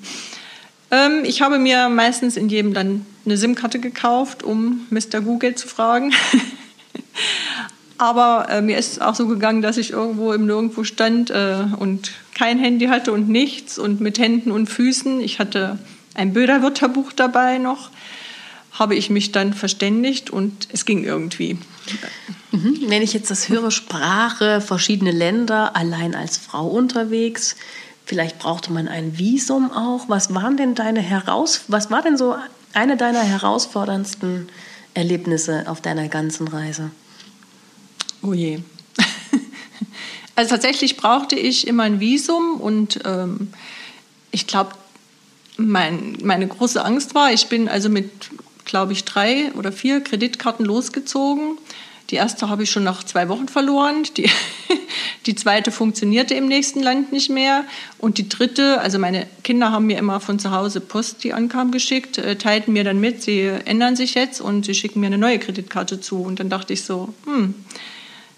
Ähm, 0.90 1.22
ich 1.24 1.42
habe 1.42 1.58
mir 1.58 1.88
meistens 1.88 2.36
in 2.36 2.48
jedem 2.48 2.74
dann 2.74 3.06
eine 3.26 3.36
SIM-Karte 3.36 3.78
gekauft, 3.78 4.42
um 4.42 4.86
Mr. 4.90 5.20
Google 5.20 5.54
zu 5.54 5.68
fragen. 5.68 6.12
Aber 7.98 8.48
äh, 8.50 8.60
mir 8.60 8.78
ist 8.78 8.92
es 8.92 8.98
auch 9.00 9.14
so 9.14 9.26
gegangen, 9.26 9.62
dass 9.62 9.78
ich 9.78 9.90
irgendwo 9.90 10.32
im 10.32 10.46
Nirgendwo 10.46 10.84
stand 10.84 11.30
äh, 11.30 11.64
und 11.78 12.12
kein 12.34 12.58
Handy 12.58 12.86
hatte 12.86 13.12
und 13.12 13.28
nichts 13.28 13.78
und 13.78 14.00
mit 14.00 14.18
Händen 14.18 14.50
und 14.50 14.66
Füßen. 14.66 15.20
Ich 15.20 15.38
hatte 15.38 15.78
ein 16.14 16.32
Bilderwörterbuch 16.32 17.12
dabei 17.12 17.58
noch, 17.58 17.90
habe 18.72 18.94
ich 18.94 19.08
mich 19.08 19.32
dann 19.32 19.54
verständigt 19.54 20.28
und 20.30 20.68
es 20.72 20.84
ging 20.84 21.04
irgendwie. 21.04 21.58
Mhm. 22.52 22.78
Wenn 22.88 23.02
ich 23.02 23.14
jetzt 23.14 23.30
das 23.30 23.48
höre, 23.48 23.70
Sprache, 23.70 24.60
verschiedene 24.60 25.12
Länder, 25.12 25.74
allein 25.74 26.14
als 26.14 26.36
Frau 26.36 26.66
unterwegs, 26.66 27.56
vielleicht 28.04 28.38
brauchte 28.38 28.72
man 28.72 28.88
ein 28.88 29.18
Visum 29.18 29.72
auch. 29.72 30.08
Was 30.08 30.34
waren 30.34 30.58
denn 30.58 30.74
deine 30.74 31.00
Heraus 31.00 31.62
was 31.68 31.90
war 31.90 32.02
denn 32.02 32.18
so 32.18 32.36
eine 32.72 32.96
deiner 32.96 33.22
herausforderndsten 33.22 34.48
Erlebnisse 34.94 35.64
auf 35.66 35.80
deiner 35.80 36.08
ganzen 36.08 36.48
Reise? 36.48 36.90
Oh 38.22 38.32
je. 38.32 38.60
Also 40.38 40.50
tatsächlich 40.50 40.98
brauchte 40.98 41.34
ich 41.34 41.66
immer 41.66 41.84
ein 41.84 41.98
Visum 41.98 42.60
und 42.60 43.00
ähm, 43.06 43.54
ich 44.32 44.46
glaube, 44.46 44.72
mein, 45.56 46.18
meine 46.22 46.46
große 46.46 46.84
Angst 46.84 47.14
war, 47.14 47.32
ich 47.32 47.46
bin 47.46 47.68
also 47.68 47.88
mit, 47.88 48.10
glaube 48.66 48.92
ich, 48.92 49.04
drei 49.06 49.50
oder 49.54 49.72
vier 49.72 50.02
Kreditkarten 50.02 50.66
losgezogen. 50.66 51.56
Die 52.10 52.16
erste 52.16 52.50
habe 52.50 52.64
ich 52.64 52.70
schon 52.70 52.84
nach 52.84 53.02
zwei 53.02 53.30
Wochen 53.30 53.48
verloren. 53.48 54.06
Die, 54.18 54.24
die 55.26 55.34
zweite 55.34 55.72
funktionierte 55.72 56.34
im 56.34 56.46
nächsten 56.46 56.82
Land 56.82 57.12
nicht 57.12 57.30
mehr. 57.30 57.64
Und 57.98 58.18
die 58.18 58.28
dritte, 58.28 58.80
also 58.80 58.98
meine 58.98 59.26
Kinder 59.42 59.72
haben 59.72 59.86
mir 59.86 59.98
immer 59.98 60.20
von 60.20 60.38
zu 60.38 60.50
Hause 60.50 60.80
Post, 60.80 61.24
die 61.24 61.32
ankam, 61.32 61.70
geschickt, 61.70 62.18
äh, 62.18 62.36
teilten 62.36 62.72
mir 62.72 62.84
dann 62.84 63.00
mit, 63.00 63.22
sie 63.22 63.42
ändern 63.64 63.96
sich 63.96 64.14
jetzt 64.14 64.40
und 64.40 64.64
sie 64.64 64.74
schicken 64.74 65.00
mir 65.00 65.06
eine 65.06 65.18
neue 65.18 65.38
Kreditkarte 65.38 66.00
zu. 66.00 66.22
Und 66.22 66.40
dann 66.40 66.48
dachte 66.48 66.72
ich 66.72 66.84
so, 66.84 67.12
hm, 67.24 67.54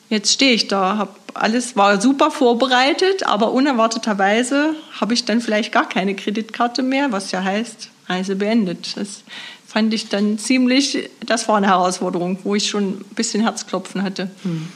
jetzt 0.09 0.33
stehe 0.33 0.53
ich 0.53 0.69
da, 0.69 0.97
habe 0.97 1.13
alles 1.35 1.77
war 1.77 2.01
super 2.01 2.31
vorbereitet, 2.31 3.27
aber 3.27 3.53
unerwarteterweise 3.53 4.75
habe 5.01 5.15
ich 5.15 5.25
dann 5.25 5.41
vielleicht 5.41 5.73
gar 5.73 5.89
keine 5.89 6.17
Kreditkarte 6.17 6.83
mehr, 6.83 7.13
was 7.13 7.31
ja 7.31 7.45
heißt 7.45 7.91
Reise 8.09 8.37
beendet. 8.37 8.97
Das 8.97 9.23
fand 9.67 9.93
ich 9.93 10.09
dann 10.09 10.39
ziemlich, 10.39 11.11
das 11.25 11.47
war 11.47 11.59
eine 11.59 11.69
Herausforderung, 11.69 12.39
wo 12.43 12.55
ich 12.55 12.69
schon 12.69 13.01
ein 13.01 13.05
bisschen 13.15 13.43
Herzklopfen 13.43 14.03
hatte. 14.03 14.31
Hm. 14.43 14.69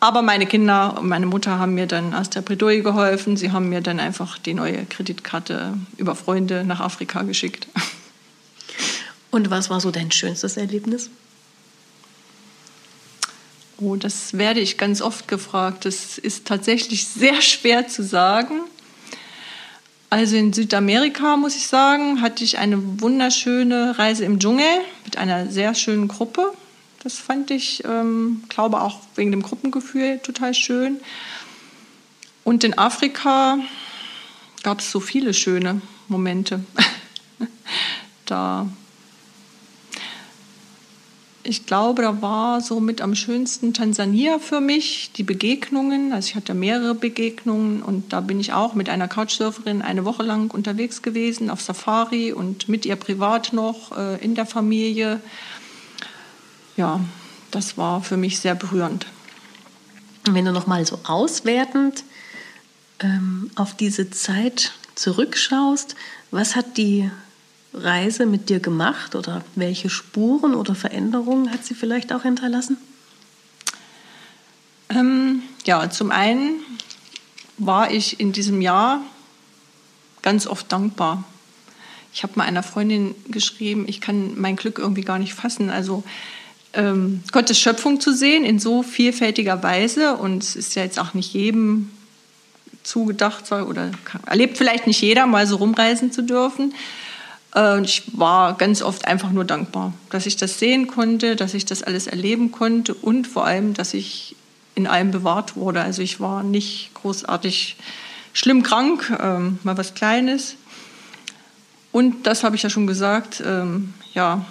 Aber 0.00 0.22
meine 0.22 0.46
Kinder 0.46 0.96
und 0.98 1.08
meine 1.08 1.26
Mutter 1.26 1.58
haben 1.58 1.74
mir 1.74 1.86
dann 1.86 2.14
aus 2.14 2.30
der 2.30 2.42
Bredouille 2.42 2.82
geholfen. 2.82 3.36
Sie 3.36 3.50
haben 3.50 3.68
mir 3.68 3.80
dann 3.80 3.98
einfach 3.98 4.38
die 4.38 4.54
neue 4.54 4.84
Kreditkarte 4.86 5.74
über 5.96 6.14
Freunde 6.14 6.62
nach 6.64 6.80
Afrika 6.80 7.22
geschickt. 7.22 7.68
Und 9.30 9.50
was 9.50 9.68
war 9.68 9.80
so 9.80 9.90
dein 9.90 10.10
schönstes 10.10 10.56
Erlebnis? 10.56 11.10
Oh, 13.80 13.94
das 13.94 14.36
werde 14.38 14.60
ich 14.60 14.78
ganz 14.78 15.02
oft 15.02 15.28
gefragt. 15.28 15.84
Das 15.84 16.16
ist 16.16 16.46
tatsächlich 16.46 17.06
sehr 17.06 17.42
schwer 17.42 17.86
zu 17.86 18.02
sagen. 18.02 18.62
Also 20.10 20.36
in 20.36 20.52
Südamerika, 20.52 21.36
muss 21.36 21.54
ich 21.54 21.66
sagen, 21.66 22.22
hatte 22.22 22.42
ich 22.42 22.58
eine 22.58 23.00
wunderschöne 23.00 23.98
Reise 23.98 24.24
im 24.24 24.38
Dschungel 24.38 24.64
mit 25.04 25.18
einer 25.18 25.50
sehr 25.50 25.74
schönen 25.74 26.08
Gruppe. 26.08 26.52
Das 27.08 27.16
fand 27.16 27.50
ich, 27.50 27.84
ähm, 27.86 28.42
glaube 28.50 28.82
auch 28.82 29.00
wegen 29.14 29.30
dem 29.30 29.40
Gruppengefühl 29.40 30.18
total 30.18 30.52
schön. 30.52 31.00
Und 32.44 32.64
in 32.64 32.76
Afrika 32.76 33.58
gab 34.62 34.80
es 34.80 34.90
so 34.90 35.00
viele 35.00 35.32
schöne 35.32 35.80
Momente. 36.08 36.62
da 38.26 38.68
ich 41.44 41.64
glaube, 41.64 42.02
da 42.02 42.20
war 42.20 42.60
so 42.60 42.78
mit 42.78 43.00
am 43.00 43.14
schönsten 43.14 43.72
Tansania 43.72 44.38
für 44.38 44.60
mich, 44.60 45.10
die 45.16 45.22
Begegnungen. 45.22 46.12
Also 46.12 46.28
ich 46.28 46.34
hatte 46.34 46.52
mehrere 46.52 46.94
Begegnungen 46.94 47.82
und 47.82 48.12
da 48.12 48.20
bin 48.20 48.38
ich 48.38 48.52
auch 48.52 48.74
mit 48.74 48.90
einer 48.90 49.08
Couchsurferin 49.08 49.80
eine 49.80 50.04
Woche 50.04 50.24
lang 50.24 50.50
unterwegs 50.50 51.00
gewesen 51.00 51.48
auf 51.48 51.62
Safari 51.62 52.34
und 52.34 52.68
mit 52.68 52.84
ihr 52.84 52.96
privat 52.96 53.54
noch 53.54 53.96
äh, 53.96 54.22
in 54.22 54.34
der 54.34 54.44
Familie. 54.44 55.22
Ja, 56.78 57.00
das 57.50 57.76
war 57.76 58.02
für 58.04 58.16
mich 58.16 58.38
sehr 58.38 58.54
berührend. 58.54 59.06
wenn 60.30 60.44
du 60.44 60.52
noch 60.52 60.68
mal 60.68 60.86
so 60.86 61.00
auswertend 61.04 62.04
ähm, 63.00 63.50
auf 63.56 63.76
diese 63.76 64.10
Zeit 64.10 64.72
zurückschaust, 64.94 65.96
was 66.30 66.54
hat 66.54 66.76
die 66.76 67.10
Reise 67.74 68.26
mit 68.26 68.48
dir 68.48 68.60
gemacht 68.60 69.16
oder 69.16 69.42
welche 69.56 69.90
Spuren 69.90 70.54
oder 70.54 70.76
Veränderungen 70.76 71.50
hat 71.50 71.64
sie 71.64 71.74
vielleicht 71.74 72.12
auch 72.12 72.22
hinterlassen? 72.22 72.76
Ähm, 74.88 75.42
ja, 75.66 75.90
zum 75.90 76.12
einen 76.12 76.60
war 77.56 77.90
ich 77.90 78.20
in 78.20 78.30
diesem 78.30 78.60
Jahr 78.60 79.00
ganz 80.22 80.46
oft 80.46 80.70
dankbar. 80.70 81.24
Ich 82.12 82.22
habe 82.22 82.34
mal 82.36 82.44
einer 82.44 82.62
Freundin 82.62 83.16
geschrieben, 83.26 83.86
ich 83.88 84.00
kann 84.00 84.38
mein 84.40 84.54
Glück 84.54 84.78
irgendwie 84.78 85.02
gar 85.02 85.18
nicht 85.18 85.34
fassen. 85.34 85.70
Also 85.70 86.04
ähm, 86.74 87.22
Gottes 87.32 87.58
Schöpfung 87.58 88.00
zu 88.00 88.12
sehen 88.12 88.44
in 88.44 88.58
so 88.58 88.82
vielfältiger 88.82 89.62
Weise 89.62 90.16
und 90.16 90.42
es 90.42 90.56
ist 90.56 90.74
ja 90.74 90.82
jetzt 90.82 90.98
auch 90.98 91.14
nicht 91.14 91.32
jedem 91.32 91.90
zugedacht 92.82 93.50
oder 93.52 93.90
erlebt 94.26 94.56
vielleicht 94.56 94.86
nicht 94.86 95.00
jeder 95.00 95.26
mal 95.26 95.46
so 95.46 95.56
rumreisen 95.56 96.12
zu 96.12 96.22
dürfen. 96.22 96.74
Äh, 97.54 97.74
und 97.74 97.84
ich 97.84 98.02
war 98.12 98.56
ganz 98.56 98.82
oft 98.82 99.06
einfach 99.06 99.30
nur 99.30 99.44
dankbar, 99.44 99.92
dass 100.10 100.26
ich 100.26 100.36
das 100.36 100.58
sehen 100.58 100.86
konnte, 100.86 101.36
dass 101.36 101.54
ich 101.54 101.64
das 101.64 101.82
alles 101.82 102.06
erleben 102.06 102.52
konnte 102.52 102.94
und 102.94 103.26
vor 103.26 103.44
allem, 103.44 103.74
dass 103.74 103.94
ich 103.94 104.36
in 104.74 104.86
allem 104.86 105.10
bewahrt 105.10 105.56
wurde. 105.56 105.82
Also 105.82 106.02
ich 106.02 106.20
war 106.20 106.42
nicht 106.42 106.90
großartig 106.94 107.76
schlimm 108.32 108.62
krank, 108.62 109.12
ähm, 109.20 109.58
mal 109.64 109.76
was 109.76 109.94
Kleines. 109.94 110.54
Und 111.90 112.26
das 112.26 112.44
habe 112.44 112.54
ich 112.54 112.62
ja 112.62 112.70
schon 112.70 112.86
gesagt, 112.86 113.42
ähm, 113.44 113.94
ja, 114.14 114.44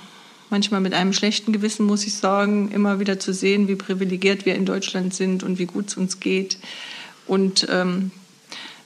manchmal 0.49 0.81
mit 0.81 0.93
einem 0.93 1.13
schlechten 1.13 1.51
Gewissen 1.51 1.85
muss 1.85 2.05
ich 2.05 2.15
sagen, 2.15 2.71
immer 2.71 2.99
wieder 2.99 3.19
zu 3.19 3.33
sehen, 3.33 3.67
wie 3.67 3.75
privilegiert 3.75 4.45
wir 4.45 4.55
in 4.55 4.65
Deutschland 4.65 5.13
sind 5.13 5.43
und 5.43 5.59
wie 5.59 5.65
gut 5.65 5.87
es 5.87 5.97
uns 5.97 6.19
geht. 6.19 6.57
Und 7.25 7.67
ähm, 7.69 8.11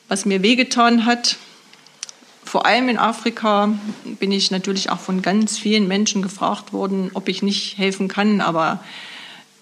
was 0.08 0.26
mir 0.26 0.41
wehgetan 0.41 1.06
hat, 1.06 1.38
vor 2.43 2.65
allem 2.65 2.89
in 2.89 2.97
Afrika 2.97 3.74
bin 4.19 4.32
ich 4.32 4.52
natürlich 4.52 4.89
auch 4.89 5.00
von 5.00 5.21
ganz 5.21 5.58
vielen 5.58 5.88
Menschen 5.88 6.21
gefragt 6.21 6.74
worden, 6.74 7.12
ob 7.13 7.30
ich 7.30 7.41
nicht 7.43 7.78
helfen 7.78 8.08
kann. 8.08 8.41
Aber 8.41 8.84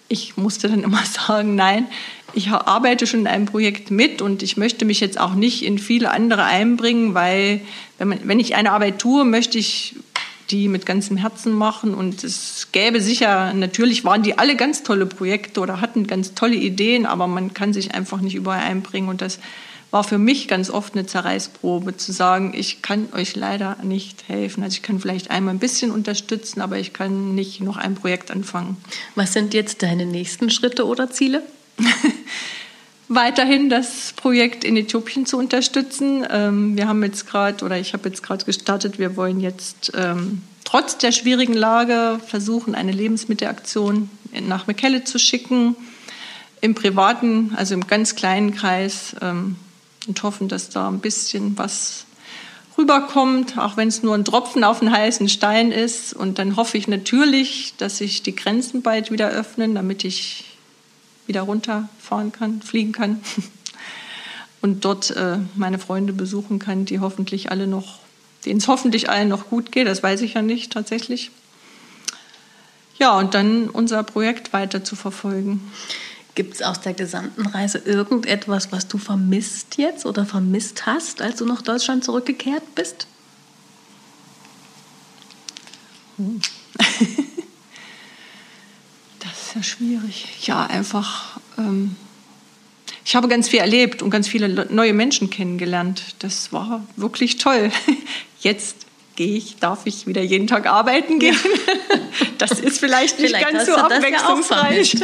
ich 0.08 0.36
musste 0.36 0.68
dann 0.68 0.82
immer 0.82 1.04
sagen, 1.04 1.54
nein, 1.54 1.86
ich 2.32 2.48
arbeite 2.48 3.06
schon 3.06 3.20
in 3.20 3.26
einem 3.26 3.46
Projekt 3.46 3.90
mit 3.90 4.22
und 4.22 4.42
ich 4.42 4.56
möchte 4.56 4.84
mich 4.84 5.00
jetzt 5.00 5.20
auch 5.20 5.34
nicht 5.34 5.64
in 5.64 5.78
viele 5.78 6.10
andere 6.10 6.44
einbringen, 6.44 7.14
weil 7.14 7.60
wenn, 7.98 8.08
man, 8.08 8.20
wenn 8.24 8.40
ich 8.40 8.54
eine 8.54 8.72
Arbeit 8.72 8.98
tue, 8.98 9.24
möchte 9.24 9.58
ich 9.58 9.94
die 10.50 10.68
mit 10.68 10.86
ganzem 10.86 11.16
Herzen 11.16 11.52
machen. 11.52 11.94
Und 11.94 12.24
es 12.24 12.68
gäbe 12.72 13.00
sicher, 13.00 13.52
natürlich 13.54 14.04
waren 14.04 14.22
die 14.22 14.38
alle 14.38 14.56
ganz 14.56 14.82
tolle 14.82 15.06
Projekte 15.06 15.60
oder 15.60 15.80
hatten 15.80 16.06
ganz 16.06 16.34
tolle 16.34 16.56
Ideen, 16.56 17.06
aber 17.06 17.26
man 17.26 17.54
kann 17.54 17.72
sich 17.72 17.94
einfach 17.94 18.20
nicht 18.20 18.34
überall 18.34 18.60
einbringen. 18.60 19.08
Und 19.08 19.20
das 19.20 19.38
war 19.90 20.04
für 20.04 20.18
mich 20.18 20.46
ganz 20.46 20.70
oft 20.70 20.94
eine 20.94 21.06
Zerreißprobe, 21.06 21.96
zu 21.96 22.12
sagen, 22.12 22.52
ich 22.54 22.82
kann 22.82 23.08
euch 23.12 23.34
leider 23.34 23.76
nicht 23.82 24.28
helfen. 24.28 24.62
Also 24.62 24.74
ich 24.74 24.82
kann 24.82 25.00
vielleicht 25.00 25.30
einmal 25.30 25.54
ein 25.54 25.58
bisschen 25.58 25.90
unterstützen, 25.90 26.60
aber 26.60 26.78
ich 26.78 26.92
kann 26.92 27.34
nicht 27.34 27.60
noch 27.60 27.76
ein 27.76 27.94
Projekt 27.94 28.30
anfangen. 28.30 28.76
Was 29.14 29.32
sind 29.32 29.52
jetzt 29.52 29.82
deine 29.82 30.06
nächsten 30.06 30.50
Schritte 30.50 30.86
oder 30.86 31.10
Ziele? 31.10 31.42
Weiterhin 33.12 33.68
das 33.68 34.12
Projekt 34.14 34.62
in 34.62 34.76
Äthiopien 34.76 35.26
zu 35.26 35.36
unterstützen. 35.36 36.24
Ähm, 36.30 36.76
wir 36.76 36.86
haben 36.86 37.02
jetzt 37.02 37.26
gerade, 37.26 37.64
oder 37.64 37.76
ich 37.76 37.92
habe 37.92 38.08
jetzt 38.08 38.22
gerade 38.22 38.44
gestartet, 38.44 39.00
wir 39.00 39.16
wollen 39.16 39.40
jetzt 39.40 39.90
ähm, 39.96 40.42
trotz 40.62 40.96
der 40.96 41.10
schwierigen 41.10 41.54
Lage 41.54 42.20
versuchen, 42.24 42.76
eine 42.76 42.92
Lebensmittelaktion 42.92 44.08
nach 44.46 44.68
Mekelle 44.68 45.02
zu 45.02 45.18
schicken. 45.18 45.74
Im 46.60 46.76
privaten, 46.76 47.52
also 47.56 47.74
im 47.74 47.88
ganz 47.88 48.14
kleinen 48.14 48.54
Kreis, 48.54 49.16
ähm, 49.20 49.56
und 50.06 50.22
hoffen, 50.22 50.46
dass 50.46 50.68
da 50.68 50.86
ein 50.86 51.00
bisschen 51.00 51.58
was 51.58 52.06
rüberkommt, 52.78 53.58
auch 53.58 53.76
wenn 53.76 53.88
es 53.88 54.04
nur 54.04 54.14
ein 54.14 54.24
Tropfen 54.24 54.62
auf 54.62 54.78
den 54.78 54.92
heißen 54.92 55.28
Stein 55.28 55.72
ist. 55.72 56.14
Und 56.14 56.38
dann 56.38 56.54
hoffe 56.54 56.78
ich 56.78 56.86
natürlich, 56.86 57.74
dass 57.76 57.98
sich 57.98 58.22
die 58.22 58.36
Grenzen 58.36 58.82
bald 58.82 59.10
wieder 59.10 59.30
öffnen, 59.30 59.74
damit 59.74 60.04
ich 60.04 60.49
wieder 61.30 61.42
runterfahren 61.42 62.32
kann, 62.32 62.60
fliegen 62.60 62.90
kann 62.90 63.20
und 64.60 64.84
dort 64.84 65.12
äh, 65.12 65.38
meine 65.54 65.78
Freunde 65.78 66.12
besuchen 66.12 66.58
kann, 66.58 66.86
die 66.86 66.98
hoffentlich 66.98 67.52
alle 67.52 67.68
noch, 67.68 68.00
denen 68.44 68.58
es 68.58 68.66
hoffentlich 68.66 69.08
allen 69.08 69.28
noch 69.28 69.48
gut 69.48 69.70
geht. 69.70 69.86
Das 69.86 70.02
weiß 70.02 70.22
ich 70.22 70.34
ja 70.34 70.42
nicht 70.42 70.72
tatsächlich. 70.72 71.30
Ja, 72.98 73.16
und 73.16 73.34
dann 73.34 73.68
unser 73.68 74.02
Projekt 74.02 74.52
weiter 74.52 74.82
zu 74.82 74.96
verfolgen. 74.96 75.70
Gibt 76.34 76.54
es 76.54 76.62
aus 76.62 76.80
der 76.80 76.94
gesamten 76.94 77.46
Reise 77.46 77.78
irgendetwas, 77.78 78.72
was 78.72 78.88
du 78.88 78.98
vermisst 78.98 79.78
jetzt 79.78 80.06
oder 80.06 80.26
vermisst 80.26 80.84
hast, 80.86 81.22
als 81.22 81.36
du 81.36 81.46
nach 81.46 81.62
Deutschland 81.62 82.02
zurückgekehrt 82.02 82.74
bist? 82.74 83.06
das 86.18 86.86
Ja, 89.60 89.64
schwierig. 89.64 90.26
Ja, 90.46 90.64
einfach. 90.64 91.38
Ähm, 91.58 91.94
ich 93.04 93.14
habe 93.14 93.28
ganz 93.28 93.46
viel 93.46 93.58
erlebt 93.58 94.00
und 94.00 94.08
ganz 94.08 94.26
viele 94.26 94.66
neue 94.70 94.94
Menschen 94.94 95.28
kennengelernt. 95.28 96.02
Das 96.20 96.50
war 96.50 96.82
wirklich 96.96 97.36
toll. 97.36 97.70
Jetzt 98.40 98.86
gehe 99.16 99.36
ich, 99.36 99.56
darf 99.56 99.80
ich 99.84 100.06
wieder 100.06 100.22
jeden 100.22 100.46
Tag 100.46 100.66
arbeiten 100.66 101.18
gehen. 101.18 101.34
Ja. 101.34 101.98
Das 102.38 102.52
ist 102.52 102.78
vielleicht 102.80 103.18
nicht 103.18 103.36
vielleicht 103.36 103.50
ganz 103.50 103.66
so 103.66 103.74
abwechslungsreich. 103.74 104.96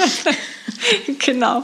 genau. 1.18 1.62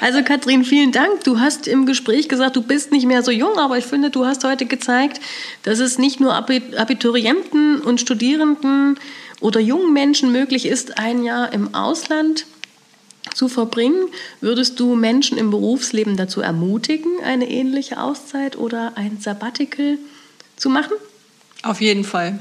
Also 0.00 0.24
Katrin, 0.24 0.64
vielen 0.64 0.90
Dank. 0.90 1.22
Du 1.22 1.38
hast 1.38 1.68
im 1.68 1.86
Gespräch 1.86 2.28
gesagt, 2.28 2.56
du 2.56 2.62
bist 2.62 2.90
nicht 2.90 3.06
mehr 3.06 3.22
so 3.22 3.30
jung, 3.30 3.56
aber 3.56 3.78
ich 3.78 3.84
finde, 3.84 4.10
du 4.10 4.26
hast 4.26 4.42
heute 4.42 4.66
gezeigt, 4.66 5.20
dass 5.62 5.78
es 5.78 5.98
nicht 5.98 6.18
nur 6.18 6.34
Abiturienten 6.34 7.80
und 7.80 8.00
Studierenden 8.00 8.98
oder 9.40 9.60
jungen 9.60 9.92
Menschen 9.92 10.32
möglich 10.32 10.66
ist, 10.66 10.98
ein 10.98 11.24
Jahr 11.24 11.52
im 11.52 11.74
Ausland 11.74 12.46
zu 13.34 13.48
verbringen. 13.48 14.08
Würdest 14.40 14.78
du 14.80 14.94
Menschen 14.94 15.38
im 15.38 15.50
Berufsleben 15.50 16.16
dazu 16.16 16.40
ermutigen, 16.40 17.18
eine 17.24 17.48
ähnliche 17.48 18.00
Auszeit 18.00 18.56
oder 18.56 18.92
ein 18.96 19.18
Sabbatical 19.20 19.98
zu 20.56 20.68
machen? 20.68 20.92
Auf 21.62 21.80
jeden 21.80 22.04
Fall. 22.04 22.38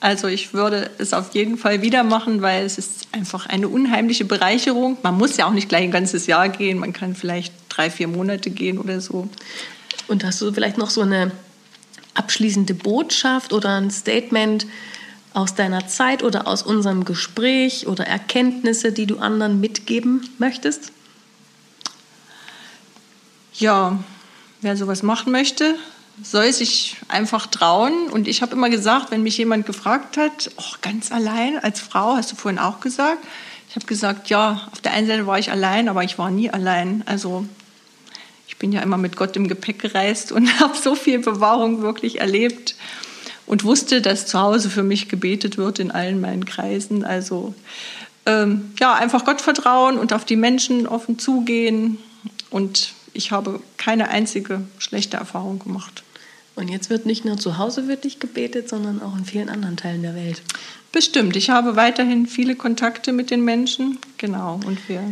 Also 0.00 0.28
ich 0.28 0.54
würde 0.54 0.90
es 0.98 1.12
auf 1.12 1.34
jeden 1.34 1.58
Fall 1.58 1.82
wieder 1.82 2.04
machen, 2.04 2.40
weil 2.40 2.64
es 2.64 2.78
ist 2.78 3.08
einfach 3.10 3.46
eine 3.46 3.68
unheimliche 3.68 4.24
Bereicherung. 4.24 4.96
Man 5.02 5.16
muss 5.16 5.36
ja 5.36 5.46
auch 5.46 5.52
nicht 5.52 5.68
gleich 5.68 5.82
ein 5.82 5.90
ganzes 5.90 6.26
Jahr 6.26 6.48
gehen, 6.48 6.78
man 6.78 6.92
kann 6.92 7.16
vielleicht 7.16 7.52
drei, 7.68 7.90
vier 7.90 8.06
Monate 8.06 8.50
gehen 8.50 8.78
oder 8.78 9.00
so. 9.00 9.28
Und 10.06 10.24
hast 10.24 10.40
du 10.40 10.52
vielleicht 10.52 10.78
noch 10.78 10.90
so 10.90 11.00
eine 11.00 11.32
abschließende 12.14 12.74
Botschaft 12.74 13.52
oder 13.52 13.76
ein 13.76 13.90
Statement 13.90 14.66
aus 15.38 15.54
deiner 15.54 15.86
Zeit 15.86 16.24
oder 16.24 16.48
aus 16.48 16.62
unserem 16.62 17.04
Gespräch 17.04 17.86
oder 17.86 18.04
Erkenntnisse, 18.04 18.90
die 18.90 19.06
du 19.06 19.18
anderen 19.18 19.60
mitgeben 19.60 20.28
möchtest? 20.38 20.90
Ja, 23.54 24.00
wer 24.62 24.76
sowas 24.76 25.04
machen 25.04 25.30
möchte, 25.30 25.76
soll 26.20 26.52
sich 26.52 26.96
einfach 27.06 27.46
trauen. 27.46 28.08
Und 28.10 28.26
ich 28.26 28.42
habe 28.42 28.52
immer 28.54 28.68
gesagt, 28.68 29.12
wenn 29.12 29.22
mich 29.22 29.38
jemand 29.38 29.64
gefragt 29.64 30.16
hat, 30.16 30.50
oh, 30.56 30.74
ganz 30.82 31.12
allein 31.12 31.56
als 31.62 31.78
Frau, 31.78 32.16
hast 32.16 32.32
du 32.32 32.36
vorhin 32.36 32.58
auch 32.58 32.80
gesagt, 32.80 33.24
ich 33.68 33.76
habe 33.76 33.86
gesagt, 33.86 34.30
ja, 34.30 34.68
auf 34.72 34.80
der 34.80 34.92
einen 34.92 35.06
Seite 35.06 35.28
war 35.28 35.38
ich 35.38 35.52
allein, 35.52 35.88
aber 35.88 36.02
ich 36.02 36.18
war 36.18 36.32
nie 36.32 36.50
allein. 36.50 37.04
Also 37.06 37.46
ich 38.48 38.56
bin 38.56 38.72
ja 38.72 38.80
immer 38.80 38.96
mit 38.96 39.14
Gott 39.14 39.36
im 39.36 39.46
Gepäck 39.46 39.78
gereist 39.78 40.32
und 40.32 40.48
habe 40.60 40.76
so 40.76 40.96
viel 40.96 41.20
Bewahrung 41.20 41.80
wirklich 41.80 42.18
erlebt 42.18 42.74
und 43.48 43.64
wusste, 43.64 44.02
dass 44.02 44.26
zu 44.26 44.38
Hause 44.38 44.68
für 44.68 44.82
mich 44.82 45.08
gebetet 45.08 45.56
wird 45.56 45.78
in 45.78 45.90
allen 45.90 46.20
meinen 46.20 46.44
Kreisen. 46.44 47.02
Also 47.02 47.54
ähm, 48.26 48.72
ja, 48.78 48.94
einfach 48.94 49.24
Gott 49.24 49.40
vertrauen 49.40 49.98
und 49.98 50.12
auf 50.12 50.26
die 50.26 50.36
Menschen 50.36 50.86
offen 50.86 51.18
zugehen. 51.18 51.96
Und 52.50 52.92
ich 53.14 53.32
habe 53.32 53.60
keine 53.78 54.10
einzige 54.10 54.60
schlechte 54.78 55.16
Erfahrung 55.16 55.58
gemacht. 55.58 56.02
Und 56.56 56.68
jetzt 56.68 56.90
wird 56.90 57.06
nicht 57.06 57.24
nur 57.24 57.38
zu 57.38 57.56
Hause 57.56 57.88
wirklich 57.88 58.20
gebetet, 58.20 58.68
sondern 58.68 59.00
auch 59.00 59.16
in 59.16 59.24
vielen 59.24 59.48
anderen 59.48 59.78
Teilen 59.78 60.02
der 60.02 60.14
Welt. 60.14 60.42
Bestimmt. 60.92 61.34
Ich 61.34 61.48
habe 61.48 61.74
weiterhin 61.74 62.26
viele 62.26 62.54
Kontakte 62.54 63.12
mit 63.12 63.30
den 63.30 63.44
Menschen. 63.44 63.98
Genau. 64.18 64.60
Und 64.66 64.88
wir. 64.90 65.02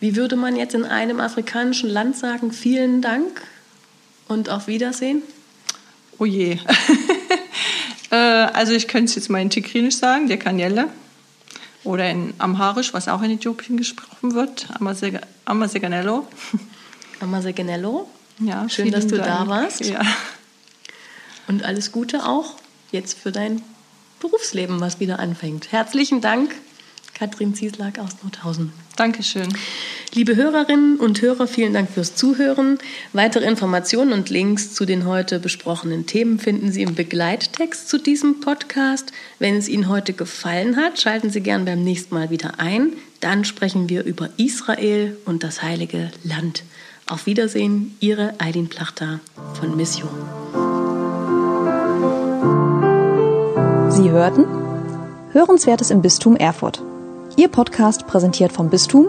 Wie 0.00 0.16
würde 0.16 0.36
man 0.36 0.56
jetzt 0.56 0.74
in 0.74 0.84
einem 0.84 1.20
afrikanischen 1.20 1.88
Land 1.88 2.16
sagen, 2.16 2.52
vielen 2.52 3.00
Dank 3.00 3.40
und 4.28 4.50
auf 4.50 4.66
Wiedersehen? 4.66 5.22
Oh 6.18 6.26
je. 6.26 6.58
Also 8.56 8.72
ich 8.72 8.88
könnte 8.88 9.10
es 9.10 9.14
jetzt 9.16 9.28
mal 9.28 9.42
in 9.42 9.50
Tigrinisch 9.50 9.96
sagen, 9.96 10.28
der 10.28 10.38
Kanjelle. 10.38 10.88
Oder 11.84 12.10
in 12.10 12.32
Amharisch, 12.38 12.94
was 12.94 13.06
auch 13.06 13.20
in 13.20 13.32
Äthiopien 13.32 13.76
gesprochen 13.76 14.34
wird, 14.34 14.66
Amaseganello. 15.44 16.26
Amaseganello. 17.20 18.08
Ja, 18.38 18.68
schön, 18.68 18.90
dass 18.90 19.06
du 19.06 19.16
Dank. 19.16 19.28
da 19.28 19.46
warst. 19.46 19.82
Ja. 19.86 20.02
Und 21.48 21.62
alles 21.64 21.90
Gute 21.90 22.26
auch 22.26 22.56
jetzt 22.92 23.18
für 23.18 23.32
dein 23.32 23.62
Berufsleben, 24.20 24.78
was 24.78 25.00
wieder 25.00 25.20
anfängt. 25.20 25.72
Herzlichen 25.72 26.20
Dank, 26.20 26.54
Katrin 27.14 27.54
Zieslag 27.54 27.98
aus 27.98 28.10
Nordhausen. 28.22 28.74
Dankeschön. 28.96 29.48
Liebe 30.14 30.36
Hörerinnen 30.36 30.96
und 30.98 31.20
Hörer, 31.20 31.46
vielen 31.46 31.74
Dank 31.74 31.90
fürs 31.90 32.14
Zuhören. 32.14 32.78
Weitere 33.12 33.44
Informationen 33.44 34.12
und 34.12 34.30
Links 34.30 34.72
zu 34.72 34.86
den 34.86 35.04
heute 35.04 35.38
besprochenen 35.38 36.06
Themen 36.06 36.38
finden 36.38 36.72
Sie 36.72 36.82
im 36.82 36.94
Begleittext 36.94 37.88
zu 37.88 37.98
diesem 37.98 38.40
Podcast. 38.40 39.12
Wenn 39.38 39.56
es 39.56 39.68
Ihnen 39.68 39.88
heute 39.88 40.12
gefallen 40.12 40.76
hat, 40.76 41.00
schalten 41.00 41.30
Sie 41.30 41.40
gern 41.40 41.64
beim 41.64 41.82
nächsten 41.82 42.14
Mal 42.14 42.30
wieder 42.30 42.58
ein. 42.58 42.92
Dann 43.20 43.44
sprechen 43.44 43.88
wir 43.88 44.04
über 44.04 44.30
Israel 44.36 45.16
und 45.26 45.42
das 45.42 45.62
heilige 45.62 46.10
Land. 46.24 46.64
Auf 47.08 47.26
Wiedersehen, 47.26 47.96
Ihre 48.00 48.34
Eileen 48.38 48.68
Plachter 48.68 49.20
von 49.54 49.76
Mission. 49.76 50.08
Sie 53.90 54.10
hörten 54.10 54.44
Hörenswertes 55.32 55.90
im 55.90 56.00
Bistum 56.00 56.36
Erfurt. 56.36 56.82
Ihr 57.36 57.48
Podcast 57.48 58.06
präsentiert 58.06 58.52
vom 58.52 58.70
Bistum 58.70 59.08